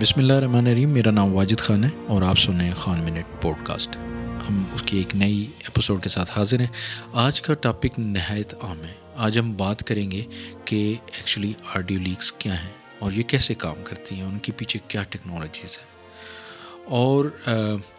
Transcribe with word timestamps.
بسم 0.00 0.20
اللہ 0.20 0.32
الرحمن 0.32 0.66
الرحیم، 0.66 0.90
میرا 0.90 1.10
نام 1.10 1.34
واجد 1.34 1.60
خان 1.60 1.84
ہے 1.84 1.88
اور 2.08 2.22
آپ 2.22 2.38
سنیں 2.38 2.74
خان 2.74 3.00
منٹ 3.00 3.42
پوڈ 3.42 3.66
کاسٹ۔ 3.66 3.96
ہم 4.50 4.64
اس 4.74 4.82
کی 4.82 4.96
ایک 4.96 5.16
نئی 5.16 5.46
ایپیسوڈ 5.58 6.02
کے 6.02 6.08
ساتھ 6.08 6.30
حاضر 6.36 6.60
ہیں۔ 6.60 6.66
آج 7.12 7.40
کا 7.40 7.54
ٹاپک 7.54 7.98
نہایت 7.98 8.54
عام 8.62 8.84
ہے۔ 8.84 8.92
آج 9.16 9.38
ہم 9.38 9.56
بات 9.56 9.82
کریں 9.82 10.10
گے 10.10 10.24
کہ 10.64 10.94
ایکچولی 11.06 11.52
آڈیو 11.74 11.98
لیکس 11.98 12.32
کیا 12.32 12.62
ہیں 12.64 12.70
اور 12.98 13.12
یہ 13.12 13.22
کیسے 13.22 13.54
کام 13.54 13.76
کرتی 13.84 14.14
ہیں، 14.14 14.22
ان 14.22 14.38
کے 14.38 14.52
پیچھے 14.52 14.80
کیا 14.88 15.02
ٹیکنالوجیز 15.02 15.78
ہیں۔ 15.78 15.86
اور 16.84 17.24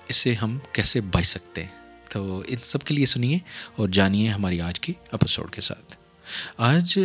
اس 0.07 0.15
سے 0.15 0.33
ہم 0.33 0.59
کیسے 0.71 1.01
بچ 1.01 1.25
سکتے 1.25 1.63
ہیں۔ 1.63 1.71
تو 2.09 2.43
ان 2.47 2.57
سب 2.63 2.81
کے 2.81 2.93
لیے 2.93 3.05
سنیے 3.05 3.37
اور 3.75 3.89
جانیے 3.89 4.29
ہماری 4.29 4.61
آج 4.61 4.79
کی 4.79 4.93
ایپیسوڈ 5.11 5.51
کے 5.51 5.61
ساتھ۔ 5.61 6.08
آج، 6.57 6.97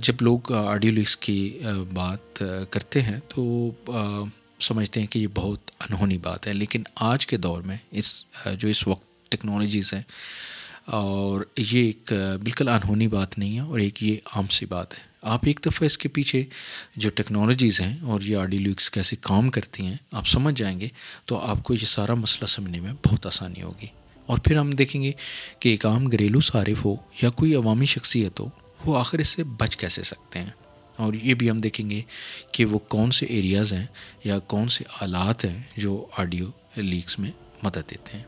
جب 0.00 0.22
لوگ 0.22 0.52
آڈیو 0.52 0.92
لیکس 0.92 1.16
کی 1.16 1.58
بات 1.94 2.42
کرتے 2.70 3.00
ہیں 3.02 3.18
تو 3.28 3.70
سمجھتے 4.60 5.00
ہیں 5.00 5.06
کہ 5.06 5.18
یہ 5.18 5.26
بہت 5.34 5.70
انہونی 5.80 6.18
بات 6.18 6.46
ہے۔ 6.46 6.52
لیکن 6.52 6.82
آج 7.02 7.26
کے 7.26 7.36
دور 7.38 7.62
میں 7.62 7.76
اس 7.92 8.24
جو 8.54 8.68
اس 8.68 8.86
وقت 8.86 9.30
ٹیکنالوجیز 9.30 9.92
ہیں، 9.94 10.02
اور 10.86 11.42
یہ 11.56 11.80
ایک 11.80 12.12
بالکل 12.42 12.68
انہونی 12.68 13.06
بات 13.08 13.38
نہیں 13.38 13.54
ہے 13.54 13.60
اور 13.60 13.78
ایک 13.78 14.02
یہ 14.02 14.16
عام 14.26 14.46
سی 14.50 14.66
بات 14.66 14.94
ہے۔ 14.94 15.08
آپ 15.30 15.40
ایک 15.46 15.60
دفعہ 15.66 15.86
اس 15.86 15.98
کے 15.98 16.08
پیچھے 16.08 16.42
جو 16.96 17.10
ٹیکنالوجیز 17.10 17.80
ہیں 17.80 17.96
اور 18.02 18.20
یہ 18.20 18.36
آڈیو 18.36 18.60
لیکس 18.60 18.90
کیسے 18.90 19.16
کام 19.22 19.48
کرتی 19.50 19.86
ہیں، 19.86 19.96
آپ 20.12 20.28
سمجھ 20.28 20.54
جائیں 20.54 20.78
گے 20.80 20.88
تو 21.26 21.38
آپ 21.40 21.62
کو 21.62 21.74
یہ 21.74 21.86
سارا 21.86 22.14
مسئلہ 22.16 22.46
سمجھنے 22.48 22.80
میں 22.80 22.92
بہت 23.06 23.26
آسانی 23.26 23.62
ہوگی۔ 23.62 23.86
اور 24.30 24.38
پھر 24.38 24.56
ہم 24.56 24.70
دیکھیں 24.70 25.02
گے 25.02 25.12
کہ 25.60 25.68
ایک 25.68 25.86
عام 25.86 26.06
گھریلو 26.06 26.40
صارف 26.40 26.84
ہو 26.84 26.94
یا 27.22 27.30
کوئی 27.30 27.54
عوامی 27.54 27.86
شخصیت 27.86 28.40
ہو، 28.40 28.48
وہ 28.84 28.98
آخر 28.98 29.18
اس 29.18 29.28
سے 29.28 29.44
بچ 29.44 29.76
کیسے 29.76 30.02
سکتے 30.02 30.38
ہیں؟ 30.38 30.50
اور 30.96 31.14
یہ 31.14 31.34
بھی 31.34 31.50
ہم 31.50 31.60
دیکھیں 31.60 31.90
گے 31.90 32.02
کہ 32.52 32.64
وہ 32.64 32.78
کون 32.78 33.10
سے 33.10 33.26
ایریاز 33.26 33.72
ہیں 33.72 33.86
یا 34.24 34.38
کون 34.38 34.68
سے 34.68 34.84
آلات 35.00 35.44
ہیں 35.44 35.58
جو 35.76 36.06
آڈیو 36.16 36.46
لیکس 36.76 37.18
میں 37.18 37.30
مدد 37.62 37.90
دیتے 37.90 38.16
ہیں۔ 38.16 38.24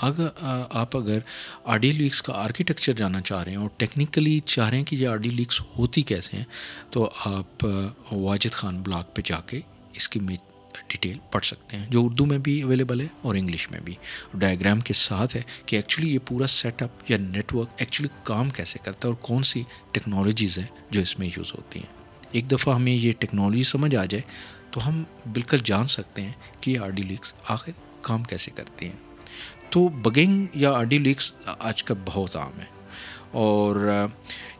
اگر 0.00 0.26
آپ 0.70 0.96
اگر 0.96 1.18
آڈیو 1.64 1.92
لیکس 1.92 2.22
کا 2.22 2.32
آرکیٹیکچر 2.32 2.92
جاننا 2.92 3.20
چاہ 3.20 3.42
رہے 3.42 3.52
ہیں 3.52 3.58
اور 3.58 3.68
ٹیکنیکلی 3.76 4.40
چاہ 4.44 4.68
رہے 4.68 4.76
ہیں 4.76 4.84
کہ 4.84 4.96
یہ 4.96 5.08
آڈیو 5.08 5.32
لیکس 5.32 5.60
ہوتی 5.78 6.02
کیسے 6.02 6.36
ہیں، 6.36 6.44
تو 6.90 7.10
آپ 7.24 7.66
واجد 8.12 8.52
خان 8.52 8.82
بلاگ 8.82 9.04
پہ 9.14 9.22
جا 9.24 9.40
کے 9.40 9.60
اس 9.92 10.08
کی 10.08 10.20
ڈیٹیل 10.88 11.18
پڑھ 11.32 11.44
سکتے 11.44 11.76
ہیں، 11.76 11.86
جو 11.90 12.04
اردو 12.04 12.24
میں 12.24 12.38
بھی 12.38 12.62
اویلیبل 12.62 13.00
ہے 13.00 13.06
اور 13.22 13.34
انگلش 13.34 13.70
میں 13.70 13.80
بھی۔ 13.80 13.94
ڈائیگرام 14.34 14.80
کے 14.80 14.92
ساتھ 14.92 15.36
ہے 15.36 15.42
کہ 15.66 15.76
ایکچولی 15.76 16.14
یہ 16.14 16.18
پورا 16.26 16.46
سیٹ 16.46 16.82
اپ 16.82 16.90
یا 17.08 17.18
نیٹ 17.18 17.54
ورک 17.54 17.68
ایکچولی 17.76 18.08
کام 18.22 18.50
کیسے 18.50 18.78
کرتا 18.82 19.08
ہے 19.08 19.14
اور 19.14 19.22
کون 19.22 19.42
سی 19.42 19.62
ٹیکنالوجیز 19.92 20.58
ہیں 20.58 20.66
جو 20.90 21.00
اس 21.00 21.18
میں 21.18 21.26
یوز 21.26 21.52
ہوتی 21.54 21.78
ہیں۔ 21.78 21.96
ایک 22.30 22.50
دفعہ 22.50 22.74
ہمیں 22.74 22.92
یہ 22.92 23.12
ٹیکنالوجی 23.18 23.62
سمجھ 23.62 23.96
آ 23.96 24.04
جائے 24.04 24.22
تو 24.70 24.88
ہم 24.88 25.04
بالکل 25.32 25.58
جان 25.64 25.86
سکتے 25.86 26.22
ہیں 26.22 26.32
کہ 26.60 26.70
یہ 26.70 26.78
آڈیو 26.78 27.04
لیکس 27.04 27.34
آخر 27.48 27.72
کام 28.00 28.22
کیسے 28.22 28.50
کرتی 28.50 28.86
ہیں۔ 28.86 28.96
تو 29.70 29.88
بگنگ 29.88 30.46
یا 30.54 30.72
آڈیو 30.72 31.00
لیکس 31.00 31.32
آج 31.58 31.84
کل 31.84 31.94
بہت 32.06 32.36
عام 32.36 32.60
ہے۔ 32.60 32.64
اور 33.30 34.06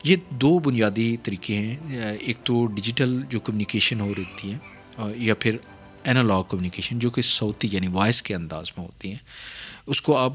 یہ 0.05 0.17
دو 0.31 0.59
بنیادی 0.59 1.17
طریقے 1.23 1.55
ہیں۔ 1.55 1.77
ایک 2.21 2.37
تو 2.45 2.67
ڈیجیٹل 2.67 3.23
جو 3.29 3.41
کمیونیکیشن 3.41 4.01
ہو 4.01 4.15
رہی 4.19 4.53
ہے 4.53 4.57
یا 5.17 5.35
پھر 5.35 5.57
اینالاگ 6.07 6.43
کمیونیکیشن 6.43 6.99
جو 6.99 7.11
کہ 7.11 7.23
صوتی 7.23 7.69
یعنی 7.73 7.89
وائس 7.93 8.23
کے 8.23 8.35
انداز 8.35 8.71
میں 8.77 8.85
ہوتی 8.87 9.11
ہیں، 9.11 9.19
اس 9.87 10.01
کو 10.03 10.17
آپ 10.17 10.33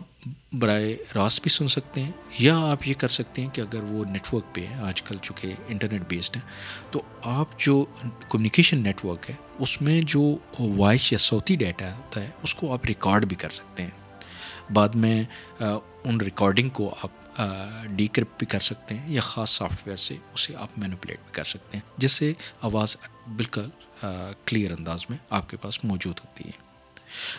براہ 0.53 1.15
راست 1.15 1.41
بھی 1.41 1.49
سن 1.51 1.67
سکتے 1.67 2.01
ہیں، 2.01 2.11
یا 2.39 2.57
آپ 2.71 2.87
یہ 2.87 2.93
کر 2.93 3.07
سکتے 3.07 3.41
ہیں 3.41 3.49
کہ 3.49 3.61
اگر 3.61 3.83
وہ 3.83 4.03
نیٹ 4.05 4.33
ورک 4.33 4.53
پہ 4.55 4.65
ہے 4.67 4.81
آج 4.83 5.01
کل 5.01 5.17
چونکہ 5.21 5.53
انٹرنیٹ 5.67 6.01
بیسڈ 6.07 6.35
ہے 6.35 6.41
تو 6.91 7.01
آپ 7.21 7.59
جو 7.59 7.83
کمیونیکیشن 8.29 8.83
نیٹ 8.83 9.05
ورک 9.05 9.29
ہے، 9.29 9.35
اس 9.59 9.81
میں 9.81 10.01
جو 10.05 10.35
وائس 10.59 11.11
یا 11.11 11.17
صوتی 11.19 11.55
ڈیٹا 11.55 11.95
ہوتا 11.95 12.23
ہے، 12.23 12.29
اس 12.43 12.55
کو 12.55 12.73
آپ 12.73 12.85
ریکارڈ 12.85 13.25
بھی 13.25 13.35
کر 13.35 13.49
سکتے 13.49 13.83
ہیں۔ 13.83 13.99
بعد 14.73 14.95
میں 14.95 15.23
ان 15.61 16.19
ریکارڈنگ 16.21 16.69
کو 16.69 16.93
آپ 17.03 17.39
ڈیکرپ 17.95 18.37
بھی 18.37 18.45
کر 18.45 18.59
سکتے 18.59 18.95
ہیں 18.95 19.13
یا 19.13 19.21
خاص 19.21 19.49
سافٹ 19.49 19.87
ویئر 19.87 19.97
سے 19.97 20.15
اسے 20.33 20.55
آپ 20.55 20.77
مینوپلیٹ 20.77 21.17
بھی 21.17 21.31
کر 21.31 21.43
سکتے 21.43 21.77
ہیں، 21.77 21.85
جس 21.97 22.11
سے 22.11 22.31
آواز 22.61 22.95
بالکل 23.35 23.69
کلیئر 24.45 24.71
انداز 24.71 25.05
میں 25.09 25.17
آپ 25.29 25.49
کے 25.49 25.57
پاس 25.57 25.83
موجود 25.85 26.19
ہوتی 26.19 26.49
ہے۔ 26.49 26.59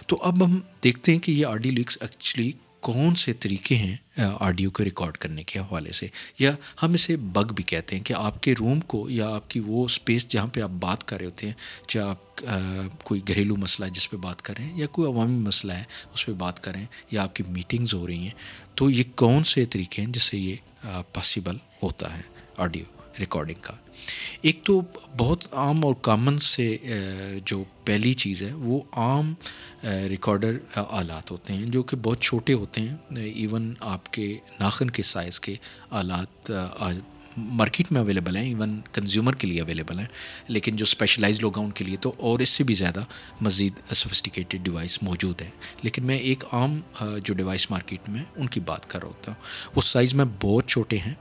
تو 0.07 0.19
اب 0.23 0.45
ہم 0.45 0.59
دیکھتے 0.85 1.13
ہیں 1.13 1.19
کہ 1.19 1.33
یہ 1.33 1.47
آڈیو 1.47 1.73
لیکس 1.73 1.99
ایکچولی 2.01 2.51
کون 2.83 3.15
سے 3.15 3.33
طریقے 3.33 3.75
ہیں 3.75 3.97
آڈیو 4.41 4.71
کو 4.71 4.85
ریکارڈ 4.85 5.17
کرنے 5.17 5.43
کے 5.43 5.59
حوالے 5.59 5.93
سے؟ 5.93 6.07
یا 6.39 6.51
ہم 6.83 6.93
اسے 6.93 7.17
بگ 7.35 7.53
بھی 7.55 7.65
کہتے 7.65 7.97
ہیں 7.97 8.03
کہ 8.05 8.15
آپ 8.17 8.43
کے 8.43 8.55
روم 8.59 8.81
کو 8.81 9.09
یا 9.11 9.29
آپ 9.35 9.49
کی 9.51 9.61
وہ 9.67 9.85
اسپیس 9.85 10.29
جہاں 10.29 10.47
پہ 10.47 10.61
آپ 10.61 10.71
بات 10.81 11.05
کر 11.05 11.19
رہے 11.19 11.27
ہوتے 11.27 11.47
ہیں 11.47 11.55
چاہے 11.89 12.05
آپ 12.05 12.45
کوئی 13.05 13.21
گھریلو 13.29 13.57
مسئلہ 13.57 13.87
ہے 13.87 13.91
جس 13.91 14.11
پہ 14.11 14.17
بات 14.17 14.43
کریں 14.43 14.69
یا 14.75 14.87
کوئی 14.87 15.09
عوامی 15.09 15.39
مسئلہ 15.39 15.73
ہے 15.73 15.85
اس 16.15 16.27
پہ 16.27 16.33
بات 16.33 16.63
کریں 16.63 16.85
یا 17.11 17.23
آپ 17.23 17.37
کی 17.37 17.43
میٹنگز 17.49 17.95
ہو 17.95 18.07
رہی 18.07 18.19
ہیں، 18.19 18.35
تو 18.75 18.91
یہ 18.91 19.03
کون 19.15 19.45
سے 19.45 19.65
طریقے 19.65 20.03
ہیں 20.03 20.13
جس 20.13 20.23
سے 20.23 20.39
یہ 20.39 20.57
پاسبل 21.13 21.57
ہوتا 21.83 22.17
ہے 22.17 22.23
آڈیو؟ 22.57 22.85
ریکارڈنگ 23.21 23.61
کا۔ 23.63 23.75
ایک 24.41 24.63
تو 24.65 24.81
بہت 25.19 25.45
عام 25.53 25.85
اور 25.85 25.95
کامن 26.01 26.39
سے 26.39 26.77
جو 27.45 27.63
پہلی 27.85 28.13
چیز 28.15 28.43
ہے، 28.43 28.53
وہ 28.53 28.81
عام 28.93 29.35
ریکارڈر 30.09 30.59
آلات 30.75 31.31
ہوتے 31.31 31.53
ہیں، 31.53 31.67
جو 31.67 31.83
کہ 31.83 31.97
بہت 31.97 32.21
چھوٹے 32.21 32.53
ہوتے 32.53 32.81
ہیں۔ 32.81 32.97
ایون 33.17 33.75
آپ 33.81 34.13
کے 34.13 34.37
ناخن 34.61 34.91
کے 34.91 35.03
سائز 35.03 35.41
کے 35.41 35.55
آلات 35.91 36.53
مارکیٹ 37.37 37.93
میں 37.93 38.01
اویلیبل 38.01 38.37
ہیں 38.37 38.45
ایون 38.45 38.81
کنزیومر 38.93 39.35
کے 39.35 39.47
لیے 39.47 39.61
اویلیبل 39.61 39.99
ہیں. 39.99 40.07
لیکن 40.49 40.77
جو 40.77 40.85
اسپیشلائز 40.85 41.41
لوگ 41.41 41.59
ہیں 41.59 41.65
ان 41.67 41.73
کے 41.73 41.85
لیے 41.85 41.97
تو 42.01 42.13
اور 42.19 42.41
اس 42.41 42.49
سے 42.49 42.65
بھی 42.65 42.75
زیادہ 42.75 43.05
مزید 43.41 43.81
سوفسٹیکیٹڈ 43.95 44.65
ڈیوائس 44.65 45.03
موجود 45.03 45.43
ہیں. 45.43 45.51
لیکن 45.83 46.07
میں 46.07 46.19
ایک 46.19 46.45
عام 46.53 46.81
جو 47.01 47.35
ڈیوائس 47.35 47.71
مارکیٹ 47.71 48.09
میں 48.09 48.23
ان 48.37 48.47
کی 48.47 48.61
بات 48.63 48.91
کر 48.91 49.01
رہا 49.01 49.09
ہوتا 49.09 49.33
ہوں. 49.33 49.41
وہ 49.75 49.83
سائز 49.83 50.15
میں 50.15 50.25
بہت 50.41 50.67
چھوٹے 50.67 50.99
ہیں 50.99 51.15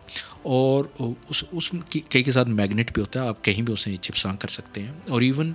اور 0.44 0.86
اس 0.98 1.44
اس 1.52 1.70
کی، 1.90 2.00
کئی 2.10 2.24
کے 2.24 2.32
ساتھ 2.32 2.48
میگنیٹ 2.50 2.92
بھی 2.94 3.02
ہوتا 3.02 3.22
ہے، 3.22 3.28
آپ 3.28 3.44
کہیں 3.46 3.62
بھی 3.62 3.74
اسے 3.74 3.96
چپساں 3.98 4.36
کر 4.36 4.48
سکتے 4.50 4.82
ہیں. 4.82 4.94
اور 5.10 5.22
ایون 5.22 5.54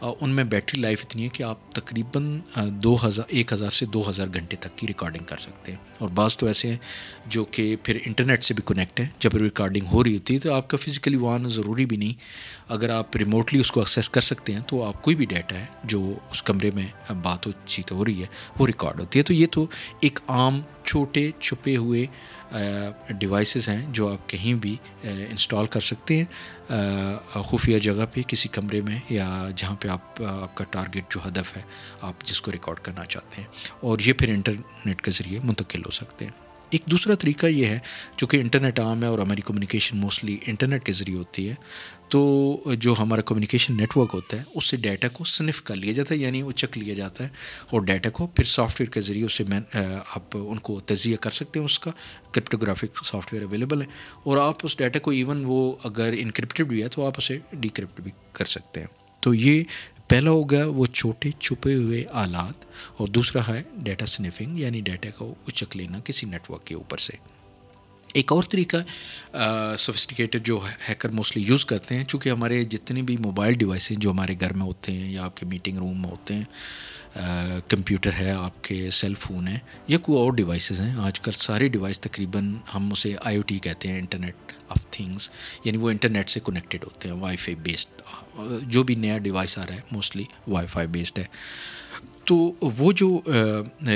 ان 0.00 0.30
میں 0.30 0.42
بیٹری 0.44 0.80
لائف 0.80 1.00
اتنی 1.04 1.22
ہے 1.24 1.28
کہ 1.28 1.42
آپ 1.42 1.72
تقریباً 1.74 2.38
دو 2.82 2.96
ہزار، 3.06 3.24
ایک 3.28 3.52
ہزار 3.52 3.70
سے 3.70 3.86
دو 3.86 4.02
ہزار 4.10 4.26
گھنٹے 4.34 4.56
تک 4.56 4.76
کی 4.78 4.86
ریکارڈنگ 4.86 5.24
کر 5.24 5.36
سکتے 5.36 5.72
ہیں. 5.72 5.78
اور 5.98 6.08
بعض 6.14 6.36
تو 6.36 6.46
ایسے 6.46 6.68
ہیں 6.68 6.76
جو 7.26 7.44
کہ 7.44 7.74
پھر 7.82 7.98
انٹرنیٹ 8.06 8.44
سے 8.44 8.54
بھی 8.54 8.62
کنیکٹ 8.66 9.00
ہے 9.00 9.06
جب 9.18 9.36
ریکارڈنگ 9.36 9.86
ہو 9.92 9.97
ہو 9.98 10.04
رہی 10.04 10.14
ہوتی 10.14 10.34
ہے 10.34 10.38
تو 10.38 10.52
آپ 10.52 10.68
کا 10.68 10.76
فزیکلی 10.76 11.16
وہ 11.16 11.30
آنا 11.30 11.48
ضروری 11.48 11.86
بھی 11.86 11.96
نہیں۔ 11.96 12.12
اگر 12.68 12.90
آپ 12.90 13.16
ریموٹلی 13.16 13.60
اس 13.60 13.70
کو 13.72 13.80
ایکسیس 13.80 14.10
کر 14.10 14.20
سکتے 14.20 14.52
ہیں 14.52 14.60
تو 14.66 14.82
آپ 14.84 15.02
کوئی 15.02 15.16
بھی 15.16 15.26
ڈیٹا 15.26 15.56
ہے 15.56 15.66
جو 15.84 16.12
اس 16.30 16.42
کمرے 16.42 16.70
میں 16.74 17.12
بات 17.22 17.46
ہو، 17.46 17.52
چیت 17.66 17.92
ہو 17.92 18.04
رہی 18.04 18.20
ہے، 18.20 18.26
وہ 18.58 18.66
ریکارڈ 18.66 19.00
ہوتی 19.00 19.18
ہے۔ 19.18 19.24
تو 19.24 19.32
یہ 19.32 19.46
تو 19.46 19.66
ایک 20.00 20.18
عام 20.28 20.60
چھوٹے 20.84 21.30
چھپے 21.40 21.76
ہوئے 21.76 22.06
ڈیوائسیز 23.10 23.68
ہیں 23.68 23.86
جو 23.92 24.12
آپ 24.12 24.28
کہیں 24.28 24.54
بھی 24.54 24.76
انسٹال 25.02 25.66
کر 25.66 25.80
سکتے 25.80 26.16
ہیں۔ 26.16 26.72
خفیہ 27.42 27.78
جگہ 27.78 28.06
پہ، 28.12 28.20
کسی 28.22 28.48
کمرے 28.48 28.80
میں 28.80 28.96
یا 29.10 29.48
جہاں 29.56 29.76
پہ 29.76 29.88
آپ 29.88 30.22
آپ 30.22 30.54
کا 30.54 30.64
ٹارگیٹ 30.70 31.04
جو 31.10 31.28
ہدف 31.28 31.56
ہے، 31.56 31.62
آپ 32.00 32.24
جس 32.24 32.40
کو 32.40 32.52
ریکارڈ 32.52 32.78
کرنا 32.78 33.04
چاہتے 33.04 33.40
ہیں۔ 33.42 33.48
اور 33.80 33.98
یہ 34.04 34.12
پھر 34.12 34.28
انٹرنیٹ 34.28 35.02
کے 35.02 35.10
ذریعے 35.10 35.40
منتقل 35.44 35.80
ہو 35.80 35.90
سکتے 35.90 36.24
ہیں۔ 36.24 36.47
ایک 36.70 36.82
دوسرا 36.90 37.14
طریقہ 37.14 37.46
یہ 37.46 37.66
ہے، 37.66 37.78
چونکہ 38.16 38.36
انٹرنیٹ 38.36 38.80
عام 38.80 39.02
ہے 39.02 39.08
اور 39.08 39.18
ہماری 39.18 39.40
کمیونیکیشن 39.40 39.98
موسٹلی 39.98 40.36
انٹرنیٹ 40.46 40.84
کے 40.84 40.92
ذریعے 40.92 41.18
ہوتی 41.18 41.48
ہے، 41.48 41.54
تو 42.08 42.74
جو 42.78 42.94
ہمارا 42.98 43.22
کمیونیکیشن 43.22 43.76
نیٹ 43.76 43.96
ورک 43.96 44.14
ہوتا 44.14 44.36
ہے، 44.36 44.42
اس 44.54 44.64
سے 44.64 44.76
ڈیٹا 44.76 45.08
کو 45.08 45.24
سنف 45.24 45.62
کر 45.62 45.76
لیا 45.76 45.92
جاتا 45.92 46.14
ہے 46.14 46.18
یعنی 46.18 46.42
وہ 46.42 46.52
چک 46.52 46.78
لیا 46.78 46.94
جاتا 46.94 47.24
ہے 47.24 47.28
اور 47.70 47.80
ڈیٹا 47.80 48.10
کو 48.10 48.26
پھر 48.26 48.44
سافٹ 48.44 48.80
ویئر 48.80 48.90
کے 48.90 49.00
ذریعے 49.00 49.24
اسے 49.24 49.44
میں 49.48 49.60
آپ 49.74 50.36
ان 50.36 50.58
کو 50.58 50.78
تجزیہ 50.80 51.16
کر 51.16 51.30
سکتے 51.30 51.58
ہیں 51.58 51.66
اس 51.66 51.78
کا۔ 51.78 51.90
کرپٹوگرافک 52.32 53.04
سافٹ 53.04 53.32
ویئر 53.32 53.44
اویلیبل 53.44 53.82
ہے 53.82 53.86
اور 54.24 54.36
آپ 54.38 54.64
اس 54.64 54.76
ڈیٹا 54.78 54.98
کو 54.98 55.10
ایون 55.10 55.42
وہ 55.46 55.60
اگر 55.84 56.14
انکرپٹیڈ 56.18 56.66
بھی 56.66 56.82
ہے، 56.82 56.88
تو 56.88 57.06
آپ 57.06 57.14
اسے 57.18 57.38
ڈیکرپٹ 57.52 58.00
بھی 58.00 58.10
کر 58.32 58.44
سکتے 58.46 58.80
ہیں۔ 58.80 58.86
تو 59.22 59.34
یہ 59.34 59.62
پہلا 60.08 60.30
ہو 60.30 60.50
گیا 60.50 60.66
وہ 60.66 60.86
چھوٹے 60.86 61.30
چھپے 61.30 61.74
ہوئے 61.74 62.04
آلات 62.12 62.64
اور 62.96 63.08
دوسرا 63.08 63.42
ہے 63.48 63.62
ڈیٹا 63.76 64.06
سنیفنگ 64.06 64.58
یعنی 64.58 64.80
ڈیٹا 64.80 65.08
کو 65.18 65.34
اچک 65.46 65.76
لینا 65.76 65.98
کسی 66.04 66.26
نیٹ 66.26 66.50
ورک 66.50 66.64
کے 66.64 66.74
اوپر 66.74 66.98
سے۔ 66.98 67.16
ایک 68.14 68.32
اور 68.32 68.42
طریقہ 68.50 68.76
سوفسٹیکیٹڈ 69.78 70.44
جو 70.46 70.58
ہیکر 70.88 71.08
موسٹلی 71.12 71.42
یوز 71.46 71.64
کرتے 71.66 71.96
ہیں، 71.96 72.04
چونکہ 72.04 72.28
ہمارے 72.30 72.62
جتنے 72.64 73.02
بھی 73.02 73.16
موبائل 73.20 73.54
ڈیوائس 73.54 73.90
ہیں 73.90 73.98
جو 74.00 74.10
ہمارے 74.10 74.34
گھر 74.40 74.52
میں 74.52 74.66
ہوتے 74.66 74.92
ہیں 74.92 75.10
یا 75.12 75.24
آپ 75.24 75.36
کے 75.36 75.46
میٹنگ 75.46 75.78
روم 75.78 76.00
میں 76.02 76.10
ہوتے 76.10 76.34
ہیں 76.34 76.44
کمپیوٹر 77.68 78.10
ہے، 78.18 78.30
آپ 78.30 78.62
کے 78.64 78.90
سیل 78.92 79.14
فون 79.18 79.48
ہیں 79.48 79.58
یا 79.88 79.98
کوئی 79.98 80.18
اور 80.18 80.32
ڈیوائسیز 80.32 80.80
ہیں 80.80 80.94
آج 81.00 81.20
کل 81.20 81.32
سارے 81.36 81.68
ڈیوائس 81.68 82.00
تقریباً 82.00 82.54
ہم 82.74 82.90
اسے 82.92 83.14
آئی 83.20 83.36
او 83.36 83.42
ٹی 83.46 83.58
کہتے 83.58 83.88
ہیں 83.88 83.98
انٹرنیٹ 83.98 84.52
آف 84.68 84.86
تھنگس 84.90 85.30
یعنی 85.64 85.78
وہ 85.78 85.90
انٹرنیٹ 85.90 86.30
سے 86.30 86.40
کنیکٹیڈ 86.44 86.84
ہوتے 86.84 87.08
ہیں 87.08 87.16
وائی 87.16 87.36
فائی 87.36 87.54
بیسڈ 87.62 88.02
جو 88.70 88.82
بھی 88.82 88.94
نیا 88.96 89.18
ڈیوائس 89.18 89.58
آ 89.58 89.66
رہا 89.66 89.74
ہے 89.74 89.80
موسٹلی 89.92 90.24
وائی 90.48 90.66
فائی 90.66 90.86
بیسڈ 90.88 91.18
ہے۔ 91.18 91.24
تو 92.24 92.52
وہ 92.60 92.92
جو 92.92 93.20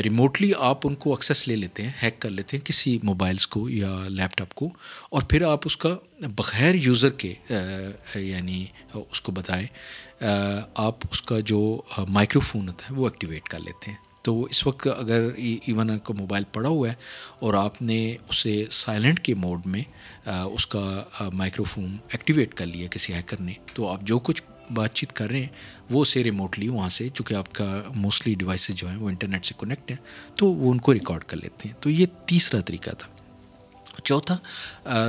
ریموٹلی 0.04 0.52
آپ 0.58 0.78
ان 0.84 0.94
کو 0.94 1.10
ایکسیس 1.10 1.48
لے 1.48 1.56
لیتے 1.56 1.82
ہیں 1.82 1.90
ہیک 2.02 2.18
کر 2.18 2.30
لیتے 2.30 2.56
ہیں 2.56 2.66
کسی 2.66 2.98
موبائلس 3.02 3.46
کو 3.46 3.70
یا 3.70 3.96
لیپ 4.08 4.36
ٹاپ 4.36 4.54
کو 4.54 4.70
اور 5.10 5.22
پھر 5.22 5.42
آپ 5.42 5.60
اس 5.64 5.76
کا 5.76 5.96
بغیر 6.20 6.74
یوزر 6.74 7.10
کے 7.10 7.34
یعنی 8.14 8.66
اس 9.10 9.20
کو 9.20 9.32
بتائیں 9.32 9.66
آپ 10.74 10.96
اس 11.10 11.22
کا 11.22 11.40
جو 11.40 11.82
مائکرو 12.08 12.40
فون 12.40 12.68
ہوتا 12.68 12.86
ہے 12.90 12.94
وہ 12.94 13.06
ایکٹیویٹ 13.06 13.42
کر 13.42 13.58
لیتے 13.58 13.90
ہیں۔ 13.90 13.98
تو 14.22 14.44
اس 14.44 14.66
وقت 14.66 14.88
اگر 14.98 15.28
ایون 15.36 15.90
آپ 15.90 16.04
کا 16.04 16.14
موبائل 16.18 16.44
پڑا 16.52 16.68
ہوا 16.68 16.88
ہے 16.88 16.94
اور 17.38 17.54
آپ 17.54 17.82
نے 17.82 18.16
اسے 18.28 18.64
سائلنٹ 18.70 19.20
کے 19.20 19.34
موڈ 19.34 19.66
میں 19.66 19.82
اس 20.26 20.66
کا 20.66 21.02
مائکرو 21.32 21.64
فون 21.64 21.96
ایکٹیویٹ 22.08 22.54
کر 22.54 22.66
لیا 22.66 22.86
کسی 22.90 23.14
ہیکر 23.14 23.40
نے، 23.40 23.52
تو 23.74 23.88
آپ 23.88 24.00
جو 24.02 24.18
کچھ 24.18 24.42
بات 24.70 24.94
چیت 24.94 25.12
کر 25.12 25.30
رہے 25.30 25.40
ہیں، 25.40 25.48
وہ 25.90 26.02
اسے 26.02 26.24
ریموٹلی 26.24 26.68
وہاں 26.68 26.88
سے، 26.88 27.08
چونکہ 27.08 27.34
آپ 27.34 27.54
کا 27.54 27.82
موسٹلی 27.94 28.34
ڈیوائسز 28.34 28.74
جو 28.74 28.88
ہیں 28.88 28.96
وہ 28.96 29.08
انٹرنیٹ 29.08 29.46
سے 29.46 29.54
کنیکٹ 29.58 29.90
ہیں، 29.90 29.98
تو 30.36 30.46
وہ 30.46 30.70
ان 30.70 30.78
کو 30.78 30.94
ریکارڈ 30.94 31.24
کر 31.24 31.36
لیتے 31.36 31.68
ہیں۔ 31.68 31.76
تو 31.80 31.90
یہ 31.90 32.06
تیسرا 32.26 32.60
طریقہ 32.60 32.90
تھا۔ 32.90 33.08
چوتھا 34.04 34.38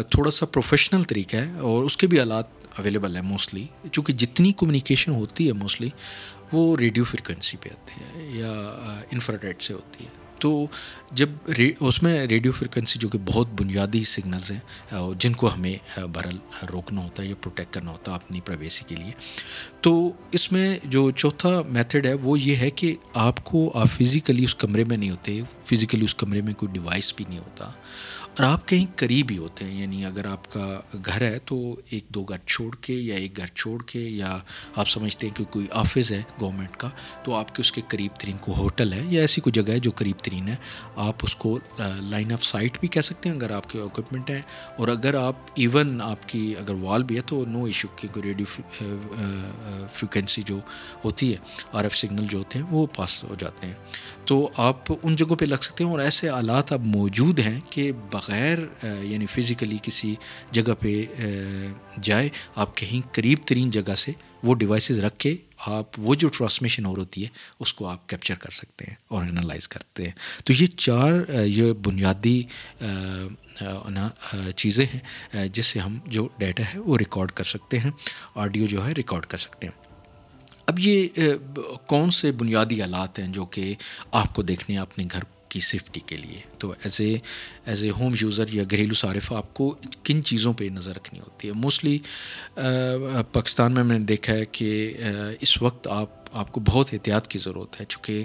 تھوڑا 0.02 0.32
سا 0.32 0.46
پروفیشنل 0.46 1.04
طریقہ 1.04 1.38
ہے 1.38 1.60
اور 1.60 1.84
اس 1.84 1.98
کے 1.98 2.08
بھی 2.08 2.20
آلات 2.20 2.46
اویلیبل 2.78 3.16
ہیں 3.16 3.24
موسٹلی 3.24 3.68
چونکہ 3.92 4.14
جتنی 4.14 4.52
کمیونیکیشن 4.52 5.12
ہوتی 5.12 5.48
ہے 5.48 5.54
موسٹلی 5.54 5.90
وہ 6.52 6.78
ریڈیو 6.78 7.04
فریکوینسی 7.04 7.58
پہ 7.58 7.70
آتی 7.70 8.04
ہے 8.04 8.38
یا 8.38 8.52
انفراریڈ 9.12 9.62
سے 9.62 9.74
ہوتی 9.74 10.06
ہے۔ 10.06 10.23
تو 10.44 10.66
جب 11.12 11.30
اس 11.80 12.04
میں 12.04 12.28
ریڈیو 12.28 12.52
فریکوینسی 12.52 13.00
جو 13.00 13.10
کہ 13.10 13.18
بہت 13.26 13.48
بنیادی 13.62 14.04
سگنلز 14.04 14.52
ہیں 14.52 14.60
جن 15.20 15.34
کو 15.34 15.54
ہمیں 15.54 16.00
برل 16.14 16.38
روکنا 16.74 17.04
ہوتا 17.04 17.24
ہے 17.24 17.28
یا 17.28 17.36
پروٹیکٹ 17.42 17.74
کرنا 17.74 17.92
ہوتا 17.92 18.12
ہے 18.12 18.16
اپنی 18.16 18.42
پرائیویسی 18.42 18.84
کے 18.88 18.96
لیے۔ 18.96 19.12
تو 19.82 20.12
اس 20.32 20.52
میں 20.52 20.78
جو 20.84 21.12
چوتھا 21.12 21.62
میتھڈ 21.70 22.06
ہے، 22.06 22.14
وہ 22.14 22.40
یہ 22.40 22.56
ہے 22.56 22.70
کہ 22.70 22.96
آپ 23.14 23.44
کو، 23.44 23.72
آپ 23.76 23.88
فزیکلی 23.92 24.44
اس 24.44 24.56
کمرے 24.56 24.84
میں 24.84 24.98
نہیں 24.98 25.10
ہوتے، 25.10 25.42
فزیکلی 25.64 26.06
اس 26.06 26.16
کمرے 26.16 26.42
میں 26.42 26.54
کوئی 26.54 26.72
ڈیوائس 26.74 27.14
بھی 27.16 27.26
نہیں 27.30 27.40
ہوتا۔ 27.40 27.72
اور 28.34 28.44
آپ 28.44 28.68
کہیں 28.68 28.86
قریب 28.96 29.32
ہی 29.32 29.38
ہوتے 29.38 29.66
ہیں 29.66 29.82
یعنی 29.82 30.06
اگر 30.06 30.26
آپ 30.26 30.54
کا 30.54 30.82
گھر 31.06 31.22
ہے 31.22 31.38
تو 31.46 31.76
ایک 31.90 32.06
دو 32.10 32.24
گھر 32.24 32.38
چھوڑ 32.46 32.76
کے 32.76 32.94
یا 32.94 33.16
ایک 33.16 33.38
گھر 33.38 33.48
چھوڑ 33.48 33.84
کے، 33.84 34.00
یا 34.00 34.38
آپ 34.76 34.90
سمجھتے 34.90 35.28
ہیں 35.28 35.36
کہ 35.36 35.44
کوئی 35.44 35.66
آفس 35.72 36.12
ہے 36.12 36.22
گورنمنٹ 36.42 36.78
کا، 36.78 36.90
تو 37.24 37.36
آپ 37.36 37.56
کے 37.56 37.62
اس 37.62 37.72
کے 37.72 37.82
قریب 37.88 38.12
ترین 38.20 38.38
کو 38.38 38.54
ہوٹل 38.54 38.94
ہے 38.94 39.02
یا 39.10 39.22
ایسی 39.22 39.42
کوئی 39.42 39.64
جگہ 39.64 39.74
ہے 39.74 39.80
جو 39.80 39.92
قریب 39.92 40.18
ترین 40.20 40.33
ہے۔ 40.42 40.56
آپ 40.96 41.16
اس 41.24 41.36
کو 41.36 41.60
لائن 42.02 42.32
آف 42.32 42.44
سائٹ 42.44 42.80
بھی 42.80 42.88
کہہ 42.88 43.02
سکتے 43.02 43.30
ہیں 43.30 43.36
اگر 43.36 43.52
آپ 43.52 43.70
کے 43.70 43.80
اکوپمنٹ 43.80 44.30
ہیں۔ 44.30 44.42
اور 44.78 44.88
اگر 44.88 45.14
آپ 45.14 45.36
ایون 45.56 46.02
آپ 46.02 46.30
کی 46.30 46.56
اگر 46.60 46.74
وال 46.74 47.04
بھی 47.04 47.16
ہے 47.16 47.22
تو 47.22 47.46
نو 47.48 47.64
ایشو 47.64 47.88
کی 47.96 48.08
کوئی 48.08 48.24
ریڈیو 48.24 48.46
فریکوینسی 49.94 50.42
جو 50.46 50.60
ہوتی 51.06 51.32
ہے 51.32 51.38
آر 51.74 51.84
ایف 51.84 51.96
سگنل 51.96 52.26
جو 52.30 52.38
ہوتے 52.38 52.60
ہیں، 52.60 52.66
وہ 52.72 52.86
پاس 52.96 53.24
ہو 53.24 53.36
جاتے 53.40 53.68
ہیں۔ 53.68 53.74
تو 54.26 54.50
آپ 54.58 54.92
ان 55.04 55.16
جگہوں 55.16 55.36
پہ 55.36 55.46
لگ 55.46 55.62
سکتے 55.62 55.84
ہیں 55.84 55.92
اور 55.92 56.00
ایسے 56.00 56.30
آلات 56.30 56.74
اب 56.74 56.86
موجود 56.86 57.40
ہیں 57.40 57.60
کہ 57.70 57.92
بغیر 58.12 58.58
یعنی 59.02 59.26
فزیکلی 59.26 59.78
کسی 59.84 60.16
جگہ 60.52 60.74
پہ 60.80 61.04
جائے، 62.02 62.30
آپ 62.56 62.78
کہیں 62.78 63.02
قریب 63.12 63.38
ترین 63.46 63.70
جگہ 63.70 63.96
سے 63.96 64.12
وہ 64.44 64.56
ڈیوائسز 64.56 65.00
رکھ 65.00 65.18
کے 65.18 65.36
آپ 65.66 66.00
وہ 66.00 66.16
جو 66.16 66.28
ٹرانسمیشن 66.28 66.86
ہو 66.86 66.94
ہوتی 66.96 67.24
ہے، 67.24 67.30
اس 67.60 67.74
کو 67.74 67.88
آپ 67.88 68.08
کیپچر 68.10 68.36
کر 68.36 68.50
سکتے 68.50 68.86
ہیں 68.88 68.96
اور 69.08 69.24
انالائز 69.24 69.68
کرتے 69.68 70.04
ہیں۔ 70.04 70.12
تو 70.46 70.54
یہ 70.54 70.68
چار، 70.78 71.12
یہ 71.46 71.72
بنیادی 71.84 72.42
چیزیں 74.56 74.86
ہیں 74.86 75.48
جس 75.48 75.66
سے 75.66 75.80
ہم 75.80 75.98
جو 76.06 76.28
ڈیٹا 76.38 76.64
ہے 76.74 76.80
وہ 76.80 76.98
ریکارڈ 76.98 77.32
کر 77.32 77.44
سکتے 77.44 77.80
ہیں، 77.80 77.92
آڈیو 78.36 78.66
جو 78.68 78.86
ہے 78.88 78.92
ریکارڈ 78.98 79.26
کر 79.26 79.38
سکتے 79.38 79.68
ہیں۔ 79.68 79.82
اب 80.68 80.80
یہ 80.80 81.08
کون 81.88 82.12
سے 82.12 82.32
بنیادی 82.32 82.82
آلات 82.82 83.20
ہیں 83.20 83.28
جو 83.28 83.46
کہ 83.46 83.74
آپ 84.12 84.34
کو 84.36 84.42
دیکھنے 84.42 84.76
ہیں، 84.76 84.82
اپنے 84.82 85.06
گھر 85.12 85.24
کی 85.54 85.60
سیفٹی 85.60 86.00
کے 86.06 86.18
لیے۔ 86.18 86.42
تو 86.60 86.72
as 86.72 87.02
a 87.02 87.14
as 87.66 87.84
a 87.84 87.90
home 87.90 88.14
user 88.22 88.54
یا 88.54 88.64
گھریلو 88.72 88.94
صارف، 88.94 89.32
آپ 89.34 89.54
کو 89.54 89.76
کن 90.04 90.24
چیزوں 90.24 90.54
پہ 90.54 90.64
نظر 90.64 90.96
رکھنی 90.96 91.20
ہوتی 91.20 91.48
ہے؟ 91.48 91.54
موسٹلی 91.54 91.98
پاکستان 93.32 93.72
میں 93.72 93.84
میں 93.84 94.00
نے 94.00 94.06
دیکھا 94.06 94.34
ہے 94.34 94.46
کہ 94.52 94.94
اس 95.42 95.62
وقت 95.62 95.88
آپ 95.88 96.23
آپ 96.34 96.52
کو 96.52 96.62
بہت 96.66 96.90
احتیاط 96.94 97.28
کی 97.28 97.40
ضرورت 97.40 97.80
ہے، 97.80 97.86
چونکہ 97.90 98.24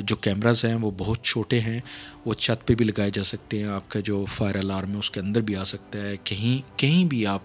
جو 0.00 0.16
کیمراز 0.16 0.64
ہیں 0.64 0.74
وہ 0.74 0.90
بہت 0.98 1.22
چھوٹے 1.22 1.60
ہیں، 1.60 1.78
وہ 2.24 2.34
چھت 2.34 2.66
پہ 2.66 2.74
بھی 2.74 2.84
لگائے 2.84 3.10
جا 3.10 3.22
سکتے 3.22 3.58
ہیں، 3.58 3.66
آپ 3.66 3.90
کا 3.90 4.00
جو 4.00 4.24
فائر 4.32 4.56
الارم 4.56 4.92
ہے 4.92 4.98
اس 4.98 5.10
کے 5.10 5.20
اندر 5.20 5.40
بھی 5.40 5.56
آ 5.56 5.64
سکتا 5.64 6.02
ہے، 6.02 6.16
کہیں 6.24 6.78
کہیں 6.78 7.04
بھی 7.04 7.26
آپ 7.26 7.42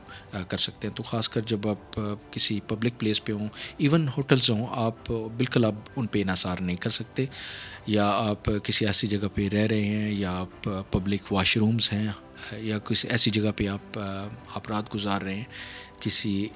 کر 0.47 0.57
سکتے 0.57 0.87
ہیں۔ 0.87 0.95
تو 0.95 1.03
خاص 1.03 1.29
کر 1.29 1.41
جب 1.45 1.67
آپ 1.67 1.99
کسی 2.31 2.59
پبلک 2.67 2.99
پلیس 2.99 3.23
پہ 3.25 3.31
ہوں 3.31 3.47
ایون 3.77 4.07
ہوٹلز 4.17 4.49
ہوں، 4.49 4.65
آپ 4.69 5.11
بالکل 5.37 5.65
اب 5.65 5.75
ان 5.95 6.07
پہ 6.07 6.21
انحصار 6.21 6.57
نہیں 6.61 6.77
کر 6.77 6.89
سکتے۔ 6.89 7.25
یا 7.87 8.07
آپ 8.07 8.49
کسی 8.63 8.85
ایسی 8.85 9.07
جگہ 9.07 9.27
پہ 9.33 9.47
رہ 9.53 9.67
رہے 9.67 9.83
ہیں، 9.83 10.11
یا 10.11 10.31
آپ 10.31 10.69
پبلک 10.91 11.31
واش 11.33 11.57
رومز 11.57 11.91
ہیں 11.93 12.07
یا 12.53 12.77
کسی 12.79 13.07
ایسی 13.07 13.31
جگہ 13.31 13.51
پہ 13.55 13.67
آپ 13.67 13.99
آپ 14.55 14.69
رات 14.69 14.93
گزار 14.95 15.21
رہے 15.21 15.35
ہیں، 15.35 15.43
کسی 15.99 16.47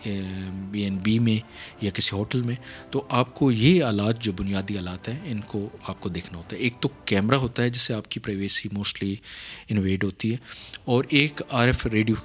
بی 0.72 0.84
این 0.84 0.96
بی 0.98 1.18
میں 1.20 1.38
یا 1.82 1.90
کسی 1.94 2.16
ہوٹل 2.16 2.42
میں، 2.42 2.56
تو 2.92 3.04
آپ 3.10 3.34
کو 3.36 3.52
یہ 3.52 3.84
آلات 3.84 4.20
جو 4.20 4.32
بنیادی 4.34 4.78
آلات 4.78 5.10
ہیں، 5.10 5.20
ان 5.32 5.40
کو 5.48 5.68
آپ 5.84 6.00
کو 6.02 6.10
دیکھنا 6.10 6.38
ہوتا 6.38 6.56
ہے۔ 6.56 6.62
ایک 6.62 6.80
تو 6.82 6.90
کیمرہ 7.06 7.36
ہوتا 7.36 7.64
ہے، 7.64 7.70
جس 7.70 7.82
سے 7.82 7.94
آپ 7.94 8.10
کی 8.12 8.20
پرائیویسی 8.20 8.70
موسٹلی 8.72 9.16
انویڈ 9.70 10.04
ہوتی 10.04 10.32
ہے، 10.32 10.38
اور 10.86 11.04
ایک 11.10 11.42
آر 11.50 11.68
ایف 11.68 11.86
ریڈیو 11.88 12.16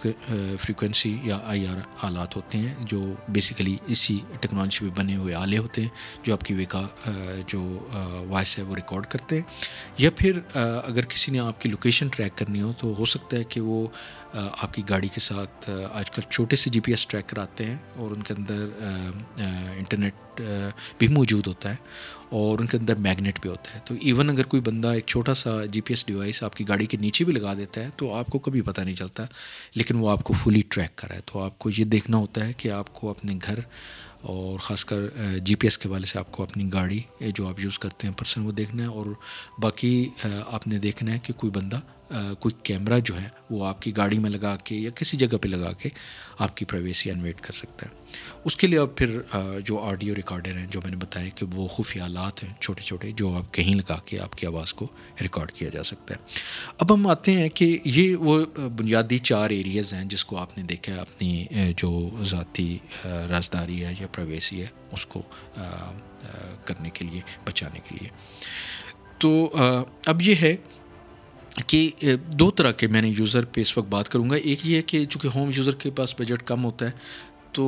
فریکوینسی 0.61 1.17
یا 1.25 1.39
آئی 1.45 1.67
آر 1.67 1.81
آلات 2.03 2.37
ہوتے 2.37 2.59
ہیں، 2.59 2.75
جو 2.83 3.03
بیسیکلی 3.29 3.77
اسی 3.87 4.19
ٹیکنالوجی 4.41 4.79
پہ 4.81 4.95
بنے 4.97 5.17
ہوئے 5.17 5.35
آلے 5.35 5.59
ہوتے 5.59 5.83
ہیں، 5.83 5.89
جو 6.25 6.33
آپ 6.33 6.45
کی 6.45 6.55
ویکا 6.55 6.87
جو 7.47 7.63
وائس 8.29 8.59
ہے، 8.59 8.63
وہ 8.63 8.77
ریکارڈ 8.77 9.07
کرتے 9.07 9.37
ہیں۔ 9.37 9.43
یا 9.99 10.11
پھر 10.17 10.41
اگر 10.55 11.05
کسی 11.05 11.33
نے 11.33 11.39
آپ 11.39 11.61
کی 11.61 11.69
لوکیشن 11.69 12.09
ٹریک 12.09 12.37
کرنی 12.39 12.63
ہو، 12.63 12.73
تو 12.79 12.95
ہو 12.99 13.05
سکتا 13.07 13.37
ہے 13.37 13.45
کہ 13.51 13.61
وہ 13.61 13.87
آپ 14.33 14.75
کی 14.75 14.83
گاڑی 14.89 15.09
کے 15.09 15.21
ساتھ 15.21 15.71
آج 15.93 16.11
کل 16.11 16.23
چھوٹے 16.23 16.57
سے 16.57 16.71
جی 16.71 16.81
پی 16.81 16.93
ایس 16.93 17.07
ٹریکر 17.07 17.39
آتے 17.39 17.65
ہیں 17.65 17.77
اور 17.97 18.11
ان 18.11 18.23
کے 18.23 18.35
اندر 18.35 18.67
انٹرنیٹ 19.77 20.41
بھی 20.99 21.09
موجود 21.09 21.47
ہوتا 21.47 21.71
ہے 21.71 21.77
اور 22.31 22.59
ان 22.59 22.67
کے 22.67 22.77
اندر 22.77 22.97
میگنیٹ 22.99 23.41
بھی 23.43 23.51
ہوتا 23.51 23.75
ہے۔ 23.75 23.81
تو 23.85 23.95
ایون 24.03 24.31
اگر 24.31 24.45
کوئی 24.45 24.63
بندہ 24.63 24.89
ایک 24.89 25.07
چھوٹا 25.07 25.35
سا 25.35 25.51
جی 25.65 25.81
پی 25.81 25.93
ایس 25.93 26.07
ڈیوائس 26.07 26.43
آپ 26.43 26.55
کی 26.57 26.69
گاڑی 26.69 26.87
کے 26.87 26.97
نیچے 26.97 27.25
بھی 27.25 27.33
لگا 27.33 27.55
دیتا 27.55 27.81
ہے 27.81 27.89
تو 27.97 28.13
آپ 28.15 28.27
کو 28.27 28.39
کبھی 28.39 28.61
پتہ 28.63 28.81
نہیں 28.81 28.97
چلتا، 28.97 29.25
لیکن 29.75 29.97
وہ 29.97 30.11
آپ 30.11 30.23
کو 30.25 30.35
فلی 30.43 30.63
ٹریک 30.69 30.97
کر 30.97 31.09
رہا 31.09 31.17
ہے۔ 31.17 31.23
تو 31.27 31.39
آپ 31.41 31.59
کو 31.59 31.71
یہ 31.77 31.85
دیکھنا 31.87 32.17
ہوتا 32.17 32.47
ہے 32.47 32.53
کہ 32.53 32.71
آپ 32.73 32.93
کو 32.95 33.11
اپنے 33.11 33.35
گھر 33.47 33.59
اور 34.23 34.59
خاص 34.59 34.85
کر 34.85 35.01
جی 35.39 35.55
پی 35.55 35.67
ایس 35.67 35.79
کے 35.79 35.89
والے 35.89 36.07
سے 36.07 36.19
آپ 36.19 36.33
کو 36.33 36.43
اپنی 36.43 36.73
گاڑی، 36.73 37.01
جو 37.21 37.49
آپ 37.49 37.61
یوز 37.61 37.79
کرتے 37.79 38.07
ہیں، 38.07 38.15
پرسن 38.15 38.47
وہ 38.47 38.53
دیکھنا 38.53 38.83
ہے 38.83 38.89
اور 38.89 39.07
باقی 39.59 40.09
آپ 40.47 40.67
نے 40.69 40.79
دیکھنا 40.79 41.13
ہے 41.13 41.19
کہ 41.19 41.33
کوئی 41.33 41.51
بندہ 41.51 41.81
کوئی 42.41 42.55
کیمرہ 42.63 42.99
جو 42.99 43.21
ہے، 43.21 43.29
وہ 43.51 43.67
آپ 43.67 43.83
کی 43.83 43.97
گاڑی 43.97 44.19
میں 44.19 44.31
لگا 44.31 44.57
کے 44.65 44.77
یا 44.77 44.91
کسی 44.91 45.17
جگہ 45.17 45.37
پہ 45.37 45.49
لگا 45.49 45.73
کے 45.73 45.89
آپ 46.39 46.57
کی 46.57 46.65
پرائیویسی 46.65 47.11
انویٹ 47.11 47.41
کر 47.41 47.53
سکتا 47.53 47.87
ہے۔ 47.87 47.99
اس 48.45 48.57
کے 48.57 48.67
لیے 48.67 48.79
اب 48.79 48.95
پھر 48.97 49.19
جو 49.65 49.79
آڈیو 49.81 50.15
ریکارڈر 50.15 50.57
ہیں، 50.57 50.67
جو 50.71 50.81
میں 50.83 50.91
نے 50.91 50.97
بتایا 50.97 51.29
کہ 51.35 51.47
وہ 51.53 51.67
خفیہ 51.69 52.03
آلات 52.03 52.43
ہیں 52.45 52.53
چھوٹے 52.61 52.83
چھوٹے، 52.83 53.11
جو 53.13 53.35
آپ 53.37 53.53
کہیں 53.55 53.75
لگا 53.75 53.99
کے 54.05 54.19
آپ 54.21 54.37
کی 54.37 54.47
آواز 54.47 54.75
کو 54.75 54.87
ریکارڈ 55.23 55.53
کیا 55.53 55.69
جا 55.73 55.83
سکتا 55.83 56.15
ہے۔ 56.15 56.21
اب 56.79 56.95
ہم 56.95 57.07
آتے 57.07 57.33
ہیں 57.33 57.49
کہ 57.49 57.79
یہ 57.85 58.17
وہ 58.17 58.45
بنیادی 58.79 59.19
چار 59.21 59.51
ایریاز 59.51 59.93
ہیں 59.95 60.05
جس 60.05 60.25
کو 60.25 60.37
آپ 60.37 60.57
نے 60.59 60.65
دیکھا 60.65 60.95
ہے، 60.95 60.99
اپنی 60.99 61.45
جو 61.77 62.11
ذاتی 62.23 62.77
رازداری 63.29 63.85
ہے 63.85 63.95
یا 64.01 64.07
پرائیویسی 64.07 64.61
ہے، 64.63 64.67
اس 64.93 65.07
کو 65.07 65.23
کرنے 66.65 66.91
کے 66.91 67.05
لیے، 67.05 67.21
بچانے 67.45 67.81
کے 67.89 67.97
لیے۔ 68.01 68.09
تو 69.19 69.51
اب 70.07 70.23
یہ 70.23 70.35
ہے 70.43 70.55
کہ 71.67 71.91
دو 72.33 72.51
طرح 72.51 72.71
کے 72.71 72.87
میں 72.87 73.03
نے 73.03 73.09
یوزر 73.09 73.45
پہ 73.45 73.61
اس 73.61 73.77
وقت 73.79 73.89
بات 73.89 74.09
کروں 74.09 74.31
گا۔ 74.31 74.37
ایک 74.37 74.67
یہ 74.67 74.77
ہے 74.77 74.83
کہ 74.83 75.05
چونکہ 75.05 75.29
ہوم 75.35 75.51
یوزر 75.57 75.75
کے 75.75 75.91
پاس 75.91 76.15
بجٹ 76.21 76.43
کم 76.47 76.65
ہوتا 76.65 76.87
ہے، 76.87 76.91
تو 77.53 77.65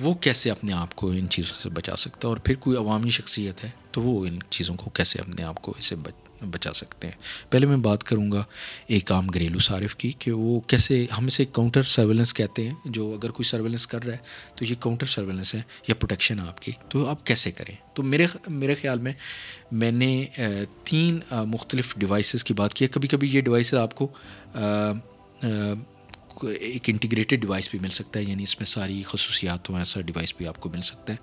وہ 0.00 0.14
کیسے 0.14 0.50
اپنے 0.50 0.72
آپ 0.72 0.96
کو 0.96 1.10
ان 1.10 1.28
چیزوں 1.28 1.60
سے 1.60 1.68
بچا 1.68 1.96
سکتا 1.96 2.28
ہے؟ 2.28 2.28
اور 2.28 2.36
پھر 2.36 2.54
کوئی 2.54 2.76
عوامی 2.76 3.10
شخصیت 3.10 3.64
ہے، 3.64 3.70
تو 3.90 4.02
وہ 4.02 4.26
ان 4.26 4.38
چیزوں 4.50 4.74
کو 4.74 4.90
کیسے 4.90 5.18
اپنے 5.18 5.44
آپ 5.44 5.62
کو 5.62 5.74
اسے 5.78 5.96
بچ 5.96 6.27
بچا 6.42 6.72
سکتے 6.72 7.06
ہیں۔ 7.06 7.14
پہلے 7.50 7.66
میں 7.66 7.76
بات 7.76 8.04
کروں 8.04 8.30
گا 8.32 8.44
ایک 8.86 9.12
عام 9.12 9.26
گھریلو 9.26 9.58
صارف 9.58 9.94
کی 9.96 10.12
کہ 10.18 10.32
وہ 10.32 10.60
کیسے، 10.60 11.04
ہم 11.18 11.26
اسے 11.26 11.44
کاؤنٹر 11.44 11.82
سرویلنس 11.82 12.34
کہتے 12.34 12.66
ہیں، 12.68 12.74
جو 12.84 13.12
اگر 13.14 13.30
کوئی 13.30 13.44
سرویلنس 13.44 13.86
کر 13.86 14.04
رہا 14.04 14.12
ہے 14.12 14.54
تو 14.54 14.64
یہ 14.64 14.74
کاؤنٹر 14.80 15.06
سرویلنس 15.06 15.54
ہے 15.54 15.62
یا 15.88 15.94
پروٹیکشن 15.94 16.40
آپ 16.40 16.60
کی، 16.62 16.72
تو 16.88 17.06
آپ 17.06 17.26
کیسے 17.26 17.50
کریں؟ 17.50 17.74
تو 17.94 18.02
میرے 18.02 18.26
میرے 18.48 18.74
خیال 18.74 18.98
میں 18.98 19.12
میں 19.72 19.90
نے 19.92 20.26
تین 20.84 21.18
مختلف 21.30 21.94
ڈیوائسز 21.96 22.44
کی 22.44 22.54
بات 22.54 22.74
کی 22.74 22.84
ہے۔ 22.84 22.88
کبھی 22.88 23.08
کبھی 23.08 23.28
یہ 23.32 23.40
ڈیوائسز 23.40 23.74
آپ 23.74 23.94
کو 23.94 24.08
ایک 26.44 26.88
انٹیگریٹڈ 26.88 27.40
ڈیوائس 27.40 27.70
بھی 27.70 27.78
مل 27.78 27.90
سکتا 27.90 28.20
ہے 28.20 28.24
یعنی 28.24 28.42
اس 28.42 28.58
میں 28.60 28.66
ساری 28.66 29.02
خصوصیات 29.06 29.70
ہوں 29.70 29.78
ایسا 29.78 30.00
ڈیوائس 30.00 30.34
بھی 30.36 30.46
آپ 30.46 30.60
کو 30.60 30.68
مل 30.68 30.82
سکتا 30.82 31.12
ہے 31.12 31.18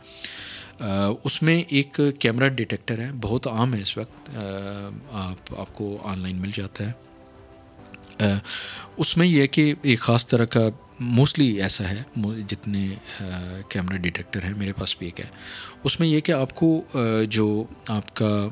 اس 1.23 1.41
میں 1.43 1.57
ایک 1.67 1.99
کیمرہ 2.19 2.49
ڈیٹیکٹر 2.49 2.99
ہے، 2.99 3.09
بہت 3.21 3.47
عام 3.47 3.73
ہے 3.73 3.81
اس 3.81 3.97
وقت 3.97 4.29
آپ 5.11 5.53
آپ 5.59 5.73
کو 5.73 5.97
آن 6.03 6.19
لائن 6.19 6.41
مل 6.41 6.51
جاتا 6.55 6.87
ہے۔ 6.87 6.91
اس 8.97 9.15
میں 9.17 9.27
یہ 9.27 9.47
کہ 9.47 9.73
ایک 9.81 9.99
خاص 9.99 10.27
طرح 10.27 10.45
کا 10.45 10.67
موسٹلی 10.99 11.47
ایسا 11.61 11.89
ہے 11.89 12.03
جتنے 12.47 12.87
کیمرہ 13.69 13.97
ڈیٹیکٹر 13.97 14.43
ہیں 14.43 14.53
میرے 14.57 14.73
پاس 14.73 14.95
بھی 14.97 15.07
ایک 15.07 15.19
ہے۔ 15.19 15.25
اس 15.83 15.99
میں 15.99 16.07
یہ 16.07 16.19
کہ 16.19 16.31
آپ 16.31 16.53
کو 16.55 16.69
جو 17.29 17.63
آپ 17.87 18.15
کا 18.15 18.47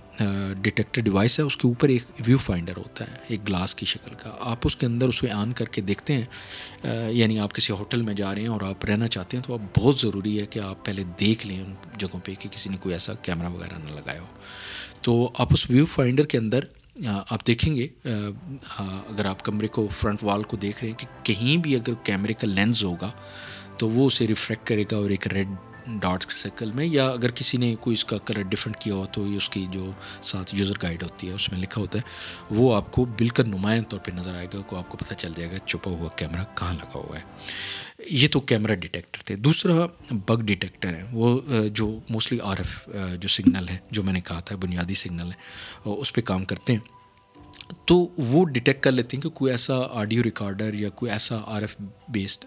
ڈیٹیکٹر 0.61 1.01
ڈیوائس 1.01 1.39
ہے، 1.39 1.43
اس 1.45 1.57
کے 1.57 1.67
اوپر 1.67 1.89
ایک 1.89 2.03
ویو 2.27 2.37
فائنڈر 2.37 2.77
ہوتا 2.77 3.05
ہے، 3.07 3.15
ایک 3.27 3.47
گلاس 3.47 3.75
کی 3.75 3.85
شکل 3.85 4.13
کا۔ 4.23 4.35
آپ 4.51 4.65
اس 4.65 4.75
کے 4.75 4.85
اندر 4.85 5.07
اسے 5.07 5.31
آن 5.31 5.53
کر 5.53 5.65
کے 5.65 5.81
دیکھتے 5.81 6.13
ہیں 6.13 7.11
یعنی 7.11 7.39
آپ 7.39 7.53
کسی 7.53 7.73
ہوٹل 7.73 8.01
میں 8.01 8.13
جا 8.13 8.33
رہے 8.35 8.41
ہیں 8.41 8.49
اور 8.49 8.61
آپ 8.61 8.85
رہنا 8.85 9.07
چاہتے 9.07 9.37
ہیں، 9.37 9.43
تو 9.43 9.53
آپ 9.53 9.79
بہت 9.79 9.99
ضروری 9.99 10.39
ہے 10.39 10.45
کہ 10.45 10.59
آپ 10.59 10.85
پہلے 10.85 11.03
دیکھ 11.19 11.47
لیں 11.47 11.59
ان 11.61 11.73
جگہوں 11.97 12.19
پہ 12.25 12.33
کہ 12.39 12.49
کسی 12.51 12.69
نے 12.69 12.77
کوئی 12.81 12.95
ایسا 12.95 13.13
کیمرہ 13.21 13.49
وغیرہ 13.49 13.79
نہ 13.85 13.95
لگایا 13.95 14.21
ہو۔ 14.21 14.27
تو 15.01 15.31
آپ 15.37 15.53
اس 15.53 15.69
ویو 15.69 15.85
فائنڈر 15.87 16.25
کے 16.25 16.37
اندر 16.37 16.65
آپ 17.01 17.47
دیکھیں 17.47 17.75
گے 17.75 17.87
اگر 18.03 19.25
آپ 19.25 19.43
کمرے 19.43 19.67
کو 19.67 19.87
فرنٹ 19.87 20.23
وال 20.23 20.43
کو 20.43 20.57
دیکھ 20.57 20.83
رہے 20.83 20.89
ہیں 20.89 20.97
کہ 20.97 21.07
کہیں 21.23 21.57
بھی 21.57 21.75
اگر 21.75 21.93
کیمرے 22.03 22.33
کا 22.33 22.47
لینز 22.47 22.83
ہوگا 22.83 23.11
تو 23.77 23.89
وہ 23.89 24.07
اسے 24.07 24.27
ریفلیکٹ 24.27 24.67
کرے 24.67 24.83
گا 24.91 24.97
اور 24.97 25.09
ایک 25.09 25.27
ریڈ 25.27 25.47
ڈاٹس 25.85 26.25
کے 26.25 26.33
سرکل 26.33 26.71
میں، 26.71 26.85
یا 26.85 27.07
اگر 27.09 27.31
کسی 27.31 27.57
نے 27.57 27.75
کوئی 27.79 27.93
اس 27.93 28.05
کا 28.05 28.17
کلر 28.17 28.41
ڈفرینٹ 28.41 28.77
کیا 28.77 28.93
ہو 28.93 29.05
تو 29.11 29.27
یہ 29.27 29.37
اس 29.37 29.49
کی 29.49 29.65
جو 29.71 29.91
ساتھ 30.21 30.55
یوزر 30.55 30.77
گائیڈ 30.83 31.03
ہوتی 31.03 31.27
ہے، 31.27 31.33
اس 31.33 31.51
میں 31.51 31.59
لکھا 31.59 31.81
ہوتا 31.81 31.99
ہے۔ 31.99 32.03
وہ 32.55 32.75
آپ 32.75 32.91
کو 32.91 33.05
بالکل 33.05 33.49
نمایاں 33.49 33.83
طور 33.83 33.99
پہ 33.99 34.11
نظر 34.11 34.35
آئے 34.35 34.47
گا 34.53 34.61
کو 34.67 34.77
آپ 34.77 34.89
کو 34.89 34.97
پتہ 34.97 35.13
چل 35.13 35.31
جائے 35.35 35.51
گا 35.51 35.57
چھپا 35.57 35.91
ہوا 35.91 36.09
کیمرہ 36.15 36.43
کہاں 36.55 36.73
لگا 36.73 36.95
ہوا 36.95 37.17
ہے۔ 37.17 37.23
یہ 38.09 38.27
تو 38.27 38.39
کیمرہ 38.39 38.75
ڈیٹیکٹر 38.75 39.23
تھے۔ 39.23 39.35
دوسرا 39.35 39.73
بگ 40.11 40.41
ڈیٹیکٹر 40.41 40.93
ہے۔ 40.93 41.03
وہ 41.11 41.39
جو 41.73 41.99
موسٹلی 42.09 42.39
آر 42.43 42.57
ایف 42.57 42.89
جو 43.19 43.27
سگنل 43.27 43.69
ہے، 43.69 43.77
جو 43.91 44.03
میں 44.03 44.13
نے 44.13 44.21
کہا 44.21 44.39
تھا، 44.39 44.55
بنیادی 44.55 44.93
سگنل 44.93 45.31
ہے 45.31 45.89
اس 45.89 46.13
پہ 46.13 46.21
کام 46.21 46.45
کرتے 46.45 46.73
ہیں۔ 46.73 46.79
تو 47.85 47.95
وہ 48.17 48.43
ڈیٹیکٹ 48.45 48.83
کر 48.83 48.91
لیتے 48.91 49.17
ہیں 49.17 49.21
کہ 49.21 49.29
کوئی 49.29 49.51
ایسا 49.51 49.75
آڈیو 49.91 50.23
ریکارڈر 50.23 50.73
یا 50.73 50.89
کوئی 50.89 51.11
ایسا 51.11 51.39
R 51.45 51.61
F 51.61 51.75
based 52.07 52.45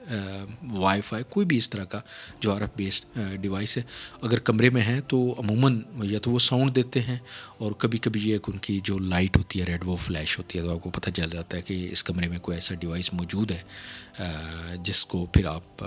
wi 0.72 1.00
fi, 1.00 1.24
کوئی 1.30 1.46
بھی 1.46 1.56
اس 1.56 1.68
طرح 1.70 1.84
کا 1.84 2.00
جو 2.40 2.52
آر 2.54 2.60
ایف 2.60 2.70
بیسڈ 2.76 3.18
ڈیوائس 3.40 3.76
ہے۔ 3.78 3.82
اگر 4.22 4.38
کمرے 4.38 4.70
میں 4.70 4.82
ہے 4.82 5.00
تو 5.08 5.18
عموماً 5.38 5.80
یا 6.02 6.18
تو 6.18 6.30
وہ 6.30 6.38
ساؤنڈ 6.38 6.74
دیتے 6.76 7.00
ہیں 7.00 7.16
اور 7.58 7.72
کبھی 7.72 7.98
کبھی 7.98 8.20
یہ 8.22 8.38
کہ 8.38 8.50
ان 8.50 8.58
کی 8.58 8.78
جو 8.84 8.98
لائٹ 8.98 9.36
ہوتی 9.36 9.60
ہے، 9.60 9.64
ریڈ 9.64 9.84
وہ 9.84 9.96
فلیش 9.96 10.38
ہوتی 10.38 10.58
ہے 10.58 10.64
تو 10.64 10.72
آپ 10.72 10.82
کو 10.82 10.90
پتہ 10.90 11.10
چل 11.10 11.30
جاتا 11.30 11.56
ہے 11.56 11.62
کہ 11.62 11.88
اس 11.92 12.04
کمرے 12.04 12.28
میں 12.28 12.38
کوئی 12.38 12.56
ایسا 12.56 12.74
ڈیوائس 12.74 13.12
موجود 13.12 13.52
ہے 13.52 14.76
جس 14.82 15.04
کو 15.04 15.24
پھر 15.26 15.46
آپ 15.46 15.84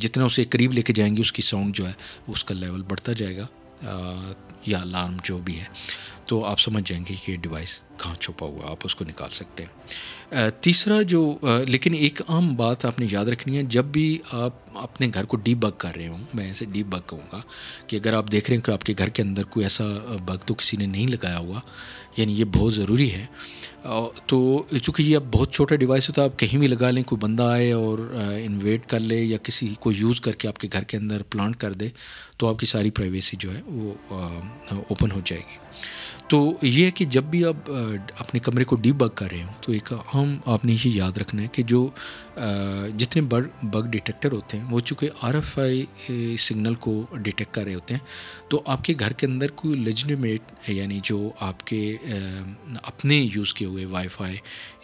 جتنا 0.00 0.24
اسے 0.24 0.44
قریب 0.44 0.72
لے 0.72 0.82
کے 0.82 0.92
جائیں 0.92 1.14
گے 1.16 1.20
اس 1.20 1.32
کی 1.32 1.42
ساؤنڈ 1.42 1.76
جو 1.76 1.86
ہے، 1.88 1.92
اس 2.26 2.44
کا 2.44 2.54
لیول 2.54 2.82
بڑھتا 2.82 3.12
جائے 3.12 3.36
گا 3.36 3.46
یا 4.66 4.80
الارم 4.80 5.16
جو 5.24 5.38
بھی 5.38 5.58
ہے۔ 5.60 5.64
تو 6.26 6.44
آپ 6.44 6.60
سمجھ 6.60 6.82
جائیں 6.86 7.04
گے 7.08 7.14
کہ 7.24 7.30
یہ 7.30 7.36
ڈیوائس 7.36 7.80
کہاں 7.98 8.14
چھپا 8.14 8.46
ہوا 8.46 8.70
آپ 8.70 8.84
اس 8.84 8.94
کو 8.94 9.04
نکال 9.04 9.30
سکتے 9.32 9.62
ہیں۔ 9.62 10.50
تیسرا 10.60 11.00
جو 11.02 11.22
لیکن 11.66 11.94
ایک 11.94 12.20
عام 12.28 12.54
بات 12.56 12.84
آپ 12.84 12.98
نے 13.00 13.06
یاد 13.10 13.26
رکھنی 13.26 13.56
ہے، 13.56 13.62
جب 13.68 13.84
بھی 13.92 14.06
آپ 14.32 14.78
اپنے 14.78 15.08
گھر 15.14 15.24
کو 15.24 15.36
ڈی 15.36 15.54
بگ 15.54 15.76
کر 15.78 15.96
رہے 15.96 16.06
ہوں، 16.08 16.24
میں 16.34 16.46
ایسے 16.46 16.64
ڈی 16.64 16.82
بگ 16.84 17.00
کہوں 17.06 17.26
گا 17.32 17.40
کہ 17.86 17.96
اگر 17.96 18.12
آپ 18.12 18.30
دیکھ 18.32 18.48
رہے 18.48 18.56
ہیں 18.56 18.64
کہ 18.64 18.70
آپ 18.70 18.82
کے 18.82 18.94
گھر 18.98 19.08
کے 19.08 19.22
اندر 19.22 19.44
کوئی 19.44 19.64
ایسا 19.64 19.84
بگ 20.24 20.46
تو 20.46 20.54
کسی 20.54 20.76
نے 20.76 20.86
نہیں 20.86 21.08
لگایا 21.08 21.38
ہوا 21.38 21.60
یعنی 22.16 22.32
یہ 22.32 22.44
بہت 22.54 22.74
ضروری 22.74 23.10
ہے۔ 23.12 23.26
تو 24.26 24.62
چونکہ 24.72 25.02
یہ 25.02 25.16
اب 25.16 25.30
بہت 25.32 25.52
چھوٹا 25.52 25.76
ڈیوائس 25.76 26.08
ہوتا 26.08 26.22
ہے 26.22 26.26
آپ 26.26 26.38
کہیں 26.38 26.58
بھی 26.58 26.66
لگا 26.66 26.90
لیں، 26.90 27.02
کوئی 27.02 27.18
بندہ 27.22 27.42
آئے 27.42 27.70
اور 27.72 27.98
انویٹ 28.44 28.86
کر 28.86 29.00
لے 29.00 29.22
یا 29.22 29.38
کسی 29.42 29.68
کو 29.80 29.92
یوز 29.92 30.20
کر 30.20 30.32
کے 30.32 30.48
آپ 30.48 30.58
کے 30.58 30.68
گھر 30.72 30.84
کے 30.84 30.96
اندر 30.96 31.22
پلانٹ 31.30 31.56
کر 31.56 31.72
دے، 31.72 31.88
تو 32.36 32.48
آپ 32.48 32.58
کی 32.58 32.66
ساری 32.66 32.90
پرائیویسی 32.90 33.36
جو 33.40 33.54
ہے 33.54 33.60
وہ 33.66 33.92
اوپن 34.70 35.10
ہو 35.10 35.20
جائے 35.24 35.42
گی۔ 35.42 35.62
تو 36.28 36.38
یہ 36.62 36.84
ہے 36.84 36.90
کہ 36.90 37.04
جب 37.04 37.24
بھی 37.30 37.44
آپ 37.44 37.70
اپنے 38.18 38.38
کمرے 38.40 38.64
کو 38.64 38.76
ڈی 38.82 38.92
بگ 38.92 39.08
کر 39.14 39.30
رہے 39.30 39.42
ہوں، 39.42 39.52
تو 39.62 39.72
ایک 39.72 39.92
اہم 39.92 40.34
آپ 40.52 40.64
نے 40.64 40.72
یہ 40.72 40.90
یاد 40.90 41.18
رکھنا 41.18 41.42
ہے 41.42 41.48
کہ 41.52 41.62
جو 41.62 41.88
جتنے 42.98 43.22
بگ 43.22 43.66
بگ 43.72 43.86
ڈیٹیکٹر 43.90 44.32
ہوتے 44.32 44.58
ہیں، 44.58 44.64
وہ 44.70 44.80
چونکہ 44.80 45.08
آر 45.22 45.34
ایف 45.34 45.58
آئی 45.58 46.36
سگنل 46.38 46.74
کو 46.86 46.94
ڈیٹیکٹ 47.12 47.54
کر 47.54 47.64
رہے 47.64 47.74
ہوتے 47.74 47.94
ہیں، 47.94 48.00
تو 48.50 48.62
آپ 48.66 48.84
کے 48.84 48.94
گھر 49.00 49.12
کے 49.12 49.26
اندر 49.26 49.50
کوئی 49.54 49.74
لیجنیمیٹ 49.80 50.68
یعنی 50.70 51.00
جو 51.04 51.30
آپ 51.40 51.66
کے 51.66 51.96
اپنے 52.82 53.16
یوز 53.34 53.54
کیے 53.54 53.68
ہوئے 53.68 53.84
وائی 53.86 54.08
فائی 54.08 54.36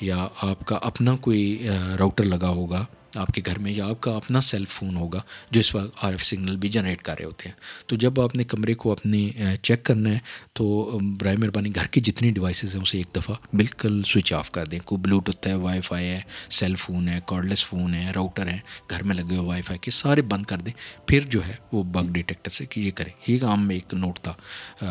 یا 0.06 0.26
آپ 0.42 0.64
کا 0.66 0.78
اپنا 0.82 1.16
کوئی 1.20 1.66
راؤٹر 1.98 2.24
لگا 2.24 2.48
ہوگا 2.50 2.84
آپ 3.16 3.28
کے 3.28 3.40
گھر 3.46 3.58
میں 3.58 3.72
یا 3.72 3.86
آپ 3.86 4.00
کا 4.00 4.10
اپنا 4.16 4.40
سیل 4.40 4.64
فون 4.64 4.96
ہوگا، 4.96 5.20
جو 5.50 5.60
اس 5.60 5.74
وقت 5.74 6.04
آر 6.04 6.12
ایف 6.12 6.24
سگنل 6.24 6.56
بھی 6.56 6.68
جنریٹ 6.68 7.02
کر 7.02 7.14
رہے 7.18 7.24
ہوتے 7.24 7.48
ہیں۔ 7.48 7.56
تو 7.86 7.96
جب 7.96 8.20
آپ 8.20 8.34
نے 8.34 8.44
کمرے 8.44 8.74
کو 8.74 8.92
اپنے 8.92 9.30
چیک 9.62 9.82
کرنا 9.84 10.10
ہے، 10.10 10.18
تو 10.52 10.98
برائے 11.20 11.36
مہربانی 11.36 11.74
گھر 11.74 11.86
کی 11.86 12.00
جتنی 12.00 12.30
ڈیوائسیز 12.30 12.74
ہیں، 12.74 12.82
اسے 12.82 12.98
ایک 12.98 13.16
دفعہ 13.16 13.34
بالکل 13.56 14.02
سوئچ 14.02 14.32
آف 14.32 14.50
کر 14.50 14.66
دیں۔ 14.66 14.78
کوئی 14.84 15.00
بلوٹوتھ 15.02 15.48
ہے 15.48 15.54
وائی 15.54 15.80
فائی 15.80 16.06
ہے 16.06 16.20
سیل 16.50 16.74
فون 16.74 17.08
ہے 17.08 17.20
کارڈلیس 17.26 17.64
فون 17.64 17.94
ہے 17.94 18.10
راؤٹر 18.14 18.46
ہے 18.46 18.58
گھر 18.90 19.02
میں 19.02 19.16
لگے 19.16 19.36
ہوئے 19.36 19.48
وائی 19.48 19.62
فائی 19.62 19.78
کے 19.78 19.90
سارے 19.90 20.22
بند 20.22 20.46
کر 20.46 20.58
دیں۔ 20.58 20.72
پھر 21.08 21.20
جو 21.20 21.46
ہے، 21.46 21.54
وہ 21.72 21.82
بگ 21.82 22.12
ڈیٹیکٹر 22.12 22.50
سے 22.50 22.66
کہ 22.66 22.80
یہ 22.80 22.90
کریں۔ 22.90 23.12
یہ 23.26 23.38
کام 23.38 23.66
میں 23.66 23.76
ایک 23.76 23.94
نوٹ 23.94 24.20
تھا 24.20 24.34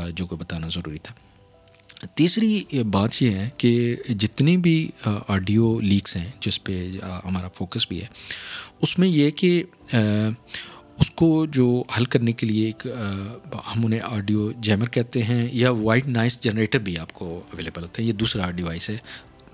جو 0.09 0.25
کہ 0.25 0.35
بتانا 0.35 0.67
ضروری 0.67 0.97
تھا۔ 0.97 1.13
تیسری 1.99 2.81
بات 2.91 3.21
یہ 3.21 3.31
ہے 3.31 3.49
کہ 3.57 3.95
جتنی 4.09 4.55
بھی 4.57 4.75
آڈیو 5.05 5.79
لیکس 5.81 6.15
ہیں 6.17 6.27
جس 6.41 6.63
پہ 6.63 6.89
ہمارا 7.25 7.47
فوکس 7.55 7.87
بھی 7.87 8.01
ہے، 8.01 8.07
اس 8.81 8.97
میں 8.99 9.07
یہ 9.07 9.29
کہ 9.31 9.61
اس 10.99 11.09
کو 11.15 11.45
جو 11.47 11.67
حل 11.97 12.05
کرنے 12.05 12.31
کے 12.31 12.45
لیے 12.47 12.65
ایک 12.65 12.85
ہم 13.67 13.85
انہیں 13.85 13.99
آڈیو 14.05 14.51
جیمر 14.57 14.89
کہتے 14.89 15.23
ہیں 15.23 15.47
یا 15.51 15.69
وائٹ 15.71 16.07
نائس 16.07 16.39
جنریٹر 16.41 16.79
بھی 16.79 16.97
آپ 16.99 17.13
کو 17.13 17.39
اویلیبل 17.51 17.83
ہوتا 17.83 18.01
ہے، 18.01 18.07
یہ 18.07 18.13
دوسرا 18.13 18.49
ڈیوائس 18.51 18.89
ہے۔ 18.89 18.97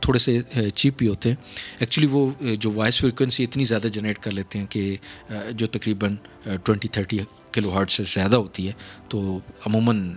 تھوڑے 0.05 0.19
سے 0.19 0.39
چیپ 0.75 0.97
بھی 0.97 1.07
ہوتے 1.07 1.29
ہیں۔ 1.29 1.35
ایکچولی 1.79 2.07
وہ 2.11 2.31
جو 2.59 2.71
وائس 2.71 2.99
فریکوینسی 2.99 3.43
اتنی 3.43 3.63
زیادہ 3.63 3.87
جنریٹ 3.87 4.19
کر 4.19 4.31
لیتے 4.31 4.59
ہیں 4.59 4.65
کہ 4.65 4.97
جو 5.51 5.67
تقریباً 5.67 6.15
ٹوئنٹی 6.63 6.87
تھرٹی 6.87 7.19
کلو 7.51 7.73
ہارٹ 7.73 7.91
سے 7.91 8.03
زیادہ 8.03 8.35
ہوتی 8.35 8.67
ہے، 8.67 8.73
تو 9.09 9.39
عموماً 9.65 10.15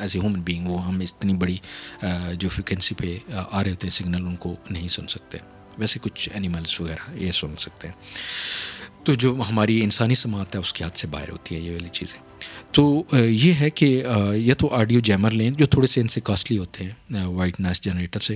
ایز 0.00 0.16
اے 0.16 0.22
ہیومن 0.22 0.40
بینگ 0.40 0.66
وہ 0.66 0.86
ہم 0.86 1.00
اتنی 1.00 1.34
بڑی 1.34 1.56
جو 2.32 2.48
فریکوینسی 2.48 2.94
پہ، 2.94 3.18
آ 3.50 3.62
رہے 3.62 3.70
ہوتے 3.70 3.86
ہیں 3.86 3.94
سگنل 3.94 4.26
ان 4.26 4.36
کو 4.36 4.56
نہیں 4.70 4.88
سن 4.88 5.06
سکتے۔ 5.06 5.38
ویسے 5.78 5.98
کچھ 6.02 6.28
اینیملس 6.32 6.80
وغیرہ 6.80 7.10
یہ 7.14 7.30
سن 7.30 7.56
سکتے 7.58 7.88
ہیں۔ 7.88 7.94
تو 9.04 9.14
جو 9.14 9.34
ہماری 9.50 9.82
انسانی 9.84 10.14
سماعت 10.14 10.54
ہے، 10.54 10.60
اس 10.60 10.72
کے 10.72 10.84
ہاتھ 10.84 10.98
سے 10.98 11.06
باہر 11.06 11.28
ہوتی 11.28 11.54
ہے 11.54 11.60
یہ 11.60 11.72
والی 11.72 11.88
چیزیں۔ 11.92 12.20
تو 12.72 13.02
یہ 13.12 13.52
ہے 13.60 13.70
کہ 13.70 13.86
یا 14.34 14.54
تو 14.58 14.68
آڈیو 14.74 15.00
جیمر 15.00 15.30
لیں 15.30 15.50
جو 15.50 15.66
تھوڑے 15.66 15.86
سے 15.86 16.00
ان 16.00 16.08
سے 16.08 16.20
کاسٹلی 16.20 16.58
ہوتے 16.58 16.84
ہیں 16.84 17.24
وائٹ 17.26 17.60
نائس 17.60 17.80
جنریٹر 17.80 18.20
سے۔ 18.20 18.34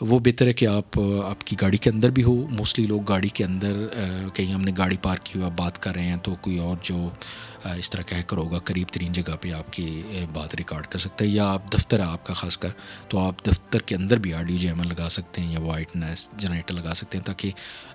وہ 0.00 0.18
بہتر 0.18 0.46
ہے 0.46 0.52
کہ 0.52 0.66
آپ 0.66 0.98
آپ 1.24 1.44
کی 1.46 1.56
گاڑی 1.60 1.76
کے 1.76 1.90
اندر 1.90 2.10
بھی 2.10 2.22
ہو۔ 2.22 2.34
موسٹلی 2.50 2.86
لوگ 2.86 3.02
گاڑی 3.02 3.28
کے 3.28 3.44
اندر 3.44 3.86
کہیں 4.34 4.52
ہم 4.52 4.62
نے 4.62 4.72
گاڑی 4.78 4.96
پارک 5.02 5.24
کی 5.24 5.38
ہوا 5.38 5.48
بات 5.56 5.82
کر 5.82 5.94
رہے 5.94 6.04
ہیں 6.04 6.16
تو 6.16 6.34
کوئی 6.40 6.58
اور 6.58 6.76
جو 6.82 7.08
اس 7.78 7.90
طرح 7.90 8.02
کا 8.02 8.16
ہیکر 8.16 8.36
ہوگا، 8.36 8.58
قریب 8.58 8.88
ترین 8.88 9.12
جگہ 9.12 9.36
پہ 9.40 9.52
آپ 9.52 9.72
کی 9.72 10.02
بات 10.32 10.54
ریکارڈ 10.54 10.86
کر 10.86 10.98
سکتا 10.98 11.24
ہے۔ 11.24 11.30
یا 11.30 11.46
آپ 11.52 11.72
دفتر 11.72 11.98
ہے 11.98 12.04
آپ 12.04 12.26
کا 12.26 12.34
خاص 12.34 12.58
کر، 12.58 12.68
تو 13.08 13.18
آپ 13.18 13.46
دفتر 13.46 13.80
کے 13.80 13.94
اندر 13.94 14.18
بھی 14.18 14.32
آڈیو 14.34 14.56
جیمر 14.56 14.84
لگا 14.84 15.08
سکتے 15.10 15.40
ہیں 15.40 15.52
یا 15.52 15.60
وائٹ 15.60 15.96
نائس 15.96 16.28
جنریٹر 16.38 16.74
لگا 16.74 16.94
سکتے 16.94 17.18
ہیں 17.18 17.24
تاکہ 17.24 17.50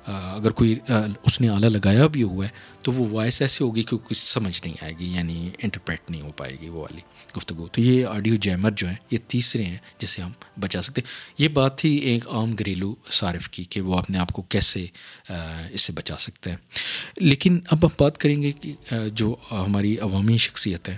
اگر 0.08 0.52
کوئی 0.52 0.76
اس 1.24 1.42
نے 1.42 1.50
آلہ 1.50 1.66
لگایا 1.66 2.08
بھی 2.08 2.24
ہوا 2.24 2.46
ہے 2.46 2.50
تو 2.82 2.92
وہ 2.92 3.06
وائس 3.12 3.42
ایسی 3.42 3.64
ہوگی 3.64 3.84
کہ 3.84 3.98
کچھ 3.98 4.18
سمجھ 4.18 4.62
نہیں 4.66 4.76
آئے 4.82 4.94
گی 5.00 5.12
یعنی 5.14 5.50
انٹرپریٹ 5.60 6.12
نہیں 6.12 6.22
ہو 6.22 6.32
پائے 6.32 6.56
گی 6.62 6.70
وہ 6.70 6.82
والی 6.82 7.02
گفتگو۔ 7.38 7.68
تو 7.68 7.82
یہ 7.82 8.06
آڈیو 8.06 8.36
جیمر 8.36 8.72
جو 8.72 8.88
ہیں، 8.88 8.96
یہ 9.12 9.18
تیسرے 9.28 9.64
ہیں 9.64 9.78
جسے 9.98 10.22
ہم 10.22 10.32
بچا 10.60 10.82
سکتے۔ 10.82 11.02
یہ 11.38 11.48
بات 11.48 11.78
تھی 11.78 11.96
ایک 11.96 12.28
عام 12.28 12.54
گھریلو 12.54 12.96
صارف 13.12 13.50
کی 13.50 13.64
کہ 13.64 13.82
وہ 13.82 13.98
اپنے 13.98 14.18
آپ 14.18 14.32
کو 14.34 14.42
کیسے 14.42 14.86
اس 15.72 15.82
سے 15.82 15.94
بچا 15.94 16.18
سکتے 16.20 16.50
ہیں۔ 16.50 16.58
لیکن 17.18 17.60
اب 17.72 17.86
ہم 17.86 17.90
بات 18.00 18.18
کریں 18.18 18.42
گے 18.42 18.52
کہ 18.52 18.74
جو 19.14 19.36
ہماری 19.52 19.98
عوامی 19.98 20.38
شخصیت 20.38 20.90
ہے 20.90 20.98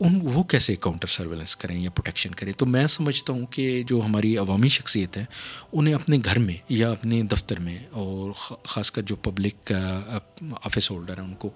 ان، 0.00 0.18
وہ 0.22 0.42
کیسے 0.42 0.76
کاؤنٹر 0.76 1.06
سرویلنس 1.06 1.56
کریں 1.56 1.80
یا 1.82 1.90
پروٹیکشن 1.90 2.30
کریں۔ 2.30 2.52
تو 2.52 2.66
میں 2.66 2.86
سمجھتا 2.86 3.32
ہوں 3.32 3.46
کہ 3.46 3.82
جو 3.86 4.00
ہماری 4.04 4.36
عوامی 4.36 4.68
شخصیت 4.68 5.16
ہے 5.16 5.24
انہیں 5.72 5.94
اپنے 5.94 6.18
گھر 6.24 6.38
میں 6.38 6.54
یا 6.68 6.90
اپنے 6.90 7.22
دفتر 7.22 7.60
میں 7.60 7.78
اور 7.90 8.32
خاص 8.64 8.90
کر 8.90 9.02
جو 9.02 9.16
پبلک 9.16 9.72
آفس 10.62 10.90
ہولڈر 10.90 11.18
ہیں، 11.18 11.24
ان 11.24 11.34
کو 11.34 11.50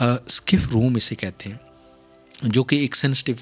اسکف 0.00 0.68
روم 0.72 0.94
اسے 0.94 1.14
کہتے 1.14 1.50
ہیں، 1.50 1.56
جو 2.42 2.64
کہ 2.64 2.76
ایک 2.76 2.96
سینسٹیو 2.96 3.34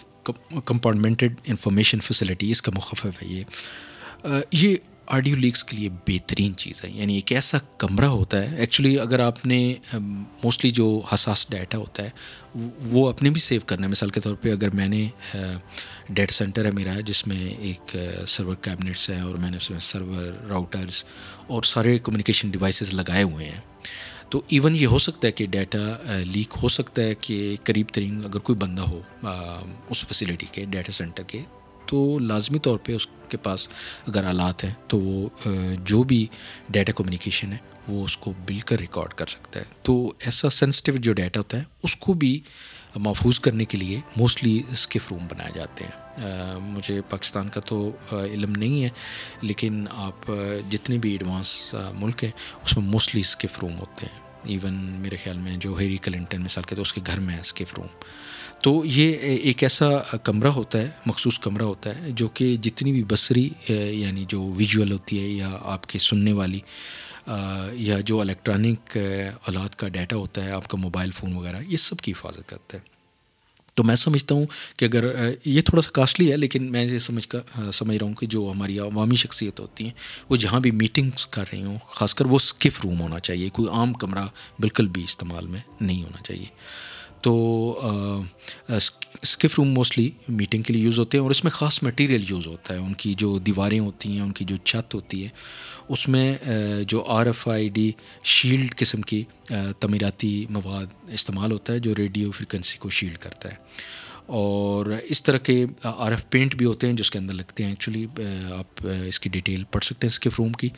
کمپارٹمنٹڈ 0.61 1.35
انفارمیشن 1.45 2.01
فیسلٹی 2.01 2.51
اس 2.51 2.63
کا 2.63 2.73
مخفف 2.75 3.23
ہے 3.23 3.29
یہ۔ 3.29 3.45
یہ 4.53 4.77
آڈیو 5.07 5.37
لیکس 5.37 5.65
کے 5.65 5.77
لیے 5.77 5.89
بہترین 5.89 6.57
چیز 6.57 6.85
ہے۔ 6.85 6.91
یعنی 6.91 7.15
ایک 7.15 7.33
ایسا 7.33 7.59
کمرہ 7.79 8.05
ہوتا 8.05 8.51
ہے 8.51 8.57
ایکچولی 8.57 8.99
اگر 8.99 9.21
آپ 9.21 9.47
نے 9.47 9.75
موسٹلی 9.91 10.71
جو 10.71 11.03
حساس 11.15 11.47
ڈیٹا 11.51 11.79
ہوتا 11.79 12.03
ہے، 12.03 12.11
وہ 12.83 13.09
اپنے 13.09 13.31
بھی 13.31 13.41
سیو 13.41 13.61
کرنا 13.67 13.87
ہے۔ 13.87 13.91
مثال 13.91 14.11
کے 14.11 14.21
طور 14.21 14.35
پہ 14.35 14.53
اگر 14.53 14.71
میں 14.71 14.89
نے 14.89 15.09
ڈیٹا 16.09 16.33
سینٹر 16.33 16.65
ہے 16.65 16.71
میرا، 16.71 17.01
جس 17.01 17.27
میں 17.27 17.55
ایک 17.59 17.97
سرور 18.27 18.55
کیبنٹس 18.55 19.11
ہیں 19.11 19.21
اور 19.21 19.35
میں 19.35 19.51
نے 19.51 19.57
اس 19.57 19.71
میں 19.71 19.79
سرور 19.79 20.47
راؤٹرس 20.49 21.05
اور 21.47 21.63
سارے 21.63 21.99
کمیونیکیشن 21.99 22.51
ڈیوائسیز 22.51 22.95
لگائے 22.95 23.23
ہوئے 23.23 23.45
ہیں۔ 23.45 23.61
تو 24.35 24.41
ایون 24.49 24.77
یہ 24.77 24.87
ہو 24.87 24.99
سکتا 24.99 25.27
ہے 25.27 25.33
کہ 25.33 25.45
ڈیٹا 25.47 25.79
لیک 26.27 26.55
ہو 26.63 26.69
سکتا 26.69 27.03
ہے 27.03 27.15
کہ 27.21 27.35
قریب 27.65 27.89
ترین 27.95 28.21
اگر 28.25 28.39
کوئی 28.39 28.59
بندہ 28.59 28.83
ہو 28.83 29.01
اس 29.91 30.05
فیسلٹی 30.07 30.47
کے 30.53 30.65
ڈیٹا 30.71 30.93
سینٹر 30.93 31.23
کے، 31.23 31.43
تو 31.87 32.19
لازمی 32.19 32.59
طور 32.59 32.79
پہ 32.85 32.95
اس 32.95 33.07
کے 33.29 33.37
پاس 33.43 33.69
اگر 34.07 34.25
آلات 34.25 34.65
ہیں 34.65 34.73
تو 34.89 34.99
وہ 35.01 35.29
جو 35.85 36.03
بھی 36.03 36.27
ڈیٹا 36.69 36.93
کمیونیکیشن 36.93 37.53
ہے، 37.53 37.59
وہ 37.89 38.05
اس 38.05 38.17
کو 38.17 38.33
بل 38.47 38.59
کر 38.61 38.81
ریکارڈ 38.81 39.15
کر 39.15 39.27
سکتا 39.27 39.61
ہے۔ 39.61 39.65
تو 39.83 39.97
ایسا 40.21 40.51
سینسٹیو 40.51 40.97
جو 40.97 41.13
ڈیٹا 41.13 41.41
ہوتا 41.41 41.59
ہے، 41.59 41.65
اس 41.83 41.97
کو 41.97 42.15
بھی 42.15 42.39
محفوظ 42.97 43.41
کرنے 43.41 43.65
کے 43.65 43.79
لیے 43.79 44.01
موسٹلی 44.17 44.61
اسکف 44.73 45.11
روم 45.13 45.27
بنائے 45.29 45.53
جاتے 45.55 45.85
ہیں۔ 45.85 46.59
مجھے 46.63 47.01
پاکستان 47.11 47.49
کا 47.49 47.61
تو 47.61 47.91
علم 48.13 48.53
نہیں 48.53 48.83
ہے، 48.85 48.89
لیکن 49.43 49.85
آپ 49.99 50.31
جتنے 50.71 50.99
بھی 50.99 51.13
ایڈوانس 51.13 51.75
ملک 51.95 52.25
ہیں، 52.25 52.31
اس 52.65 52.77
میں 52.77 52.87
موسٹلی 52.87 53.21
اسکف 53.21 53.59
روم 53.63 53.79
ہوتے 53.79 54.07
ہیں۔ 54.07 54.23
ایون 54.47 54.75
میرے 55.03 55.17
خیال 55.23 55.39
میں 55.39 55.57
جو 55.57 55.75
ہیری 55.79 55.97
کلنٹن 56.03 56.43
مثال 56.43 56.65
کے 56.69 56.75
تو 56.75 56.83
اس 56.83 56.93
کے 56.93 57.01
گھر 57.07 57.19
میں 57.21 57.35
ہے 57.35 57.41
اسکیف 57.41 57.75
روم 57.75 57.87
تو 58.63 58.83
یہ 58.87 59.13
ایک 59.43 59.63
ایسا 59.63 59.89
کمرہ 60.25 60.49
ہوتا 60.49 60.79
ہے، 60.79 60.89
مخصوص 61.07 61.39
کمرہ 61.39 61.65
ہوتا 61.65 61.95
ہے، 61.97 62.11
جو 62.11 62.29
کہ 62.29 62.57
جتنی 62.63 62.93
بھی 62.93 63.03
بصری 63.09 63.49
یعنی 63.69 64.25
جو 64.29 64.43
ویژول 64.57 64.93
ہوتی 64.93 65.21
ہے 65.21 65.29
یا 65.29 65.51
آپ 65.73 65.87
کے 65.87 65.99
سننے 65.99 66.33
والی 66.33 66.61
یا 67.75 67.99
جو 68.01 68.21
الیکٹرانک 68.21 68.97
آلات 69.49 69.77
کا 69.77 69.89
ڈیٹا 69.89 70.17
ہوتا 70.17 70.45
ہے، 70.45 70.51
آپ 70.53 70.69
کا 70.69 70.79
موبائل 70.79 71.11
فون 71.11 71.37
وغیرہ، 71.37 71.63
یہ 71.69 71.77
سب 71.77 72.01
کی 72.01 72.13
حفاظت 72.13 72.49
کرتا 72.49 72.79
ہے۔ 72.79 72.93
تو 73.75 73.85
میں 73.85 73.97
سمجھتا 73.97 74.35
ہوں 74.35 74.45
کہ 74.77 74.85
اگر 74.85 75.05
یہ 75.45 75.61
تھوڑا 75.61 75.83
سا 75.83 75.91
کاسٹلی 75.93 76.31
ہے، 76.33 76.37
لیکن 76.37 76.71
میں 76.73 76.85
یہ 76.85 76.99
سمجھ 76.99 77.27
کر 77.29 77.71
سمجھ 77.73 77.97
رہا 77.97 78.07
ہوں 78.07 78.15
کہ 78.15 78.27
جو 78.27 78.51
ہماری 78.55 78.79
عوامی 78.79 79.15
شخصیت 79.15 79.61
ہوتی 79.61 79.85
ہیں، 79.85 79.93
وہ 80.31 80.37
جہاں 80.37 80.61
بھی 80.61 80.71
میٹنگس 80.71 81.27
کر 81.27 81.45
رہی 81.53 81.63
ہوں، 81.63 81.79
خاص 81.87 82.15
کر 82.15 82.27
وہ 82.27 82.37
اسکف 82.37 82.81
روم 82.85 83.01
ہونا 83.01 83.21
چاہیے، 83.21 83.49
کوئی 83.49 83.69
عام 83.69 83.93
کمرہ 83.93 84.27
بالکل 84.61 84.89
بھی 84.89 85.05
استعمال 85.05 85.47
میں 85.47 85.61
نہیں 85.81 86.03
ہونا 86.03 86.23
چاہیے۔ 86.23 86.47
تو 87.25 88.23
اسکف 89.23 89.59
روم 89.59 89.69
موسٹلی 89.69 90.11
میٹنگ 90.29 90.63
کے 90.63 90.73
لیے 90.73 90.83
یوز 90.83 90.99
ہوتے 90.99 91.19
ہیں 91.19 91.23
اور 91.23 91.31
اس 91.31 91.45
میں 91.45 91.51
خاص 91.51 91.83
مٹیریل 91.83 92.25
یوز 92.29 92.47
ہوتا 92.47 92.75
ہے۔ 92.75 92.79
ان 92.79 92.95
کی 92.95 93.15
جو 93.15 93.39
دیواریں 93.39 93.79
ہوتی 93.79 94.13
ہیں، 94.13 94.21
ان 94.21 94.33
کی 94.33 94.45
جو 94.45 94.57
چھت 94.57 94.95
ہوتی 94.95 95.25
ہے، 95.25 95.29
اس 95.89 96.09
میں 96.09 96.37
جو 96.89 97.05
R 97.07 97.27
F 97.27 97.49
I 97.49 97.69
D 97.69 97.93
shield 98.25 98.77
قسم 98.77 99.03
کی 99.03 99.25
تعمیراتی 99.81 100.47
مواد 100.51 100.87
استعمال 101.09 101.53
ہوتا 101.53 101.73
ہے 101.73 101.79
جو 101.79 101.95
ریڈیو 101.99 102.31
فریکوینسی 102.31 102.79
کو 102.79 102.91
شیلڈ 102.91 103.19
کرتا 103.19 103.49
ہے۔ 103.49 103.55
اور 104.27 104.87
اس 105.05 105.23
طرح 105.23 105.39
کے 105.39 105.67
آر 105.83 106.11
ایف 106.11 106.25
پینٹ 106.31 106.55
بھی 106.55 106.67
ہوتے 106.67 106.87
ہیں 106.87 106.95
جو 106.95 107.03
اس 107.03 107.11
کے 107.11 107.19
اندر 107.19 107.35
لگتے 107.35 107.63
ہیں۔ 107.63 107.71
ایکچولی 107.71 108.07
آپ 108.53 108.87
اس 109.07 109.21
کی 109.21 109.31
ڈیٹیل 109.31 109.65
پڑھ 109.65 109.85
سکتے 109.85 110.07
ہیں 110.07 110.13
اسکف 110.13 110.41
روم 110.41 110.53
کی۔ 110.53 110.69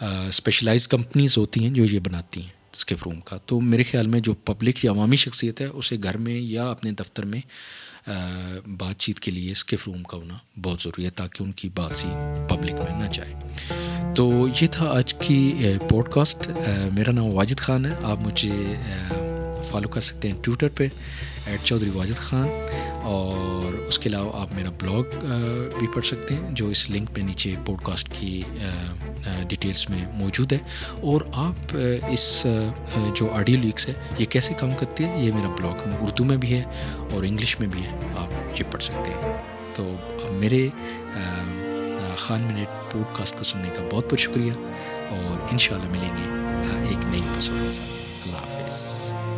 اسپیشلائز 0.00 0.88
کمپنیز 0.88 1.38
ہوتی 1.38 1.64
ہیں 1.64 1.70
جو 1.70 1.84
یہ 1.84 2.00
بناتی 2.00 2.42
ہیں۔ 2.42 2.63
اسکف 2.76 3.02
روم 3.04 3.20
کا۔ 3.20 3.36
تو 3.46 3.60
میرے 3.60 3.82
خیال 3.82 4.06
میں 4.06 4.20
جو 4.20 4.34
پبلک 4.34 4.84
یا 4.84 4.90
عوامی 4.90 5.16
شخصیت 5.16 5.60
ہے، 5.60 5.66
اسے 5.66 5.96
گھر 6.02 6.16
میں 6.16 6.34
یا 6.34 6.64
اپنے 6.70 6.90
دفتر 6.90 7.24
میں 7.24 7.40
بات 8.68 8.98
چیت 8.98 9.20
کے 9.20 9.30
لیے 9.30 9.50
اسکف 9.50 9.88
روم 9.88 10.02
کا 10.02 10.16
ہونا 10.16 10.34
بہت 10.62 10.80
ضروری 10.80 11.04
ہے، 11.04 11.10
تاکہ 11.10 11.42
ان 11.42 11.52
کی 11.52 11.68
بات 11.74 11.96
سی 11.96 12.08
پبلک 12.48 12.74
میں 12.74 13.06
نہ 13.06 13.12
جائے۔ 13.12 13.34
تو 14.14 14.48
یہ 14.60 14.66
تھا 14.70 14.86
آج 14.86 15.14
کی 15.14 15.52
پوڈ 15.90 16.08
کاسٹ 16.08 16.50
میرا 16.92 17.12
نام 17.12 17.26
واجد 17.26 17.58
خان 17.58 17.86
ہے۔ 17.86 17.94
آپ 18.02 18.20
مجھے 18.20 18.52
فالو 19.70 19.88
کر 19.88 20.00
سکتے 20.00 20.30
ہیں 20.30 20.42
ٹویٹر 20.42 20.68
پہ۔ 20.68 20.88
ایٹ 21.46 21.60
چودھری 21.64 21.90
واجد 21.90 22.16
خان 22.16 22.48
اور 23.02 23.72
اس 23.78 23.98
کے 23.98 24.08
علاوہ 24.08 24.40
آپ 24.40 24.52
میرا 24.54 24.70
بلاگ 24.70 25.24
بھی 25.78 25.86
پڑھ 25.94 26.04
سکتے 26.04 26.34
ہیں 26.34 26.50
جو 26.50 26.68
اس 26.68 26.90
لنک 26.90 27.14
پہ 27.14 27.20
نیچے 27.20 27.54
پوڈ 27.66 27.82
کاسٹ 27.82 28.08
کی 28.20 28.42
ڈیٹیلس 29.48 29.90
میں 29.90 30.04
موجود 30.12 30.52
ہے 30.52 30.58
اور 31.02 31.20
آپ 31.32 31.76
اس 32.08 32.46
جو 33.14 33.28
آڈیو 33.32 33.58
لیکس 33.60 33.88
ہے، 33.88 33.94
یہ 34.18 34.24
کیسے 34.24 34.54
کام 34.54 34.70
کرتی 34.78 35.04
ہے؟ 35.04 35.24
یہ 35.24 35.32
میرا 35.32 35.48
بلاگ 35.48 35.88
میں 35.88 35.98
اردو 35.98 36.24
میں 36.24 36.36
بھی 36.36 36.54
ہے 36.54 36.62
اور 37.10 37.24
انگلش 37.24 37.58
میں 37.60 37.68
بھی 37.68 37.82
ہے، 37.82 37.90
آپ 38.18 38.60
یہ 38.60 38.64
پڑھ 38.70 38.82
سکتے 38.82 39.10
ہیں۔ 39.10 39.32
تو 39.74 39.96
میرے 40.32 40.68
خان 42.16 42.40
منٹ 42.40 42.92
پوڈ 42.92 43.16
کاسٹ 43.16 43.36
کو 43.38 43.44
سننے 43.44 43.68
کا 43.74 43.82
بہت 43.92 44.04
بہت 44.04 44.20
شکریہ 44.20 44.52
اور 44.52 45.48
ان 45.52 45.58
شاء 45.58 45.76
اللہ 45.76 45.90
ملیں 45.90 46.16
گے 46.16 46.88
ایک 46.88 47.06
نئی 47.06 47.20
اپیسوڈ 47.28 47.64
کے 47.64 47.70
ساتھ۔ 47.70 48.26
اللہ 48.26 48.36
حافظ۔ 48.36 49.33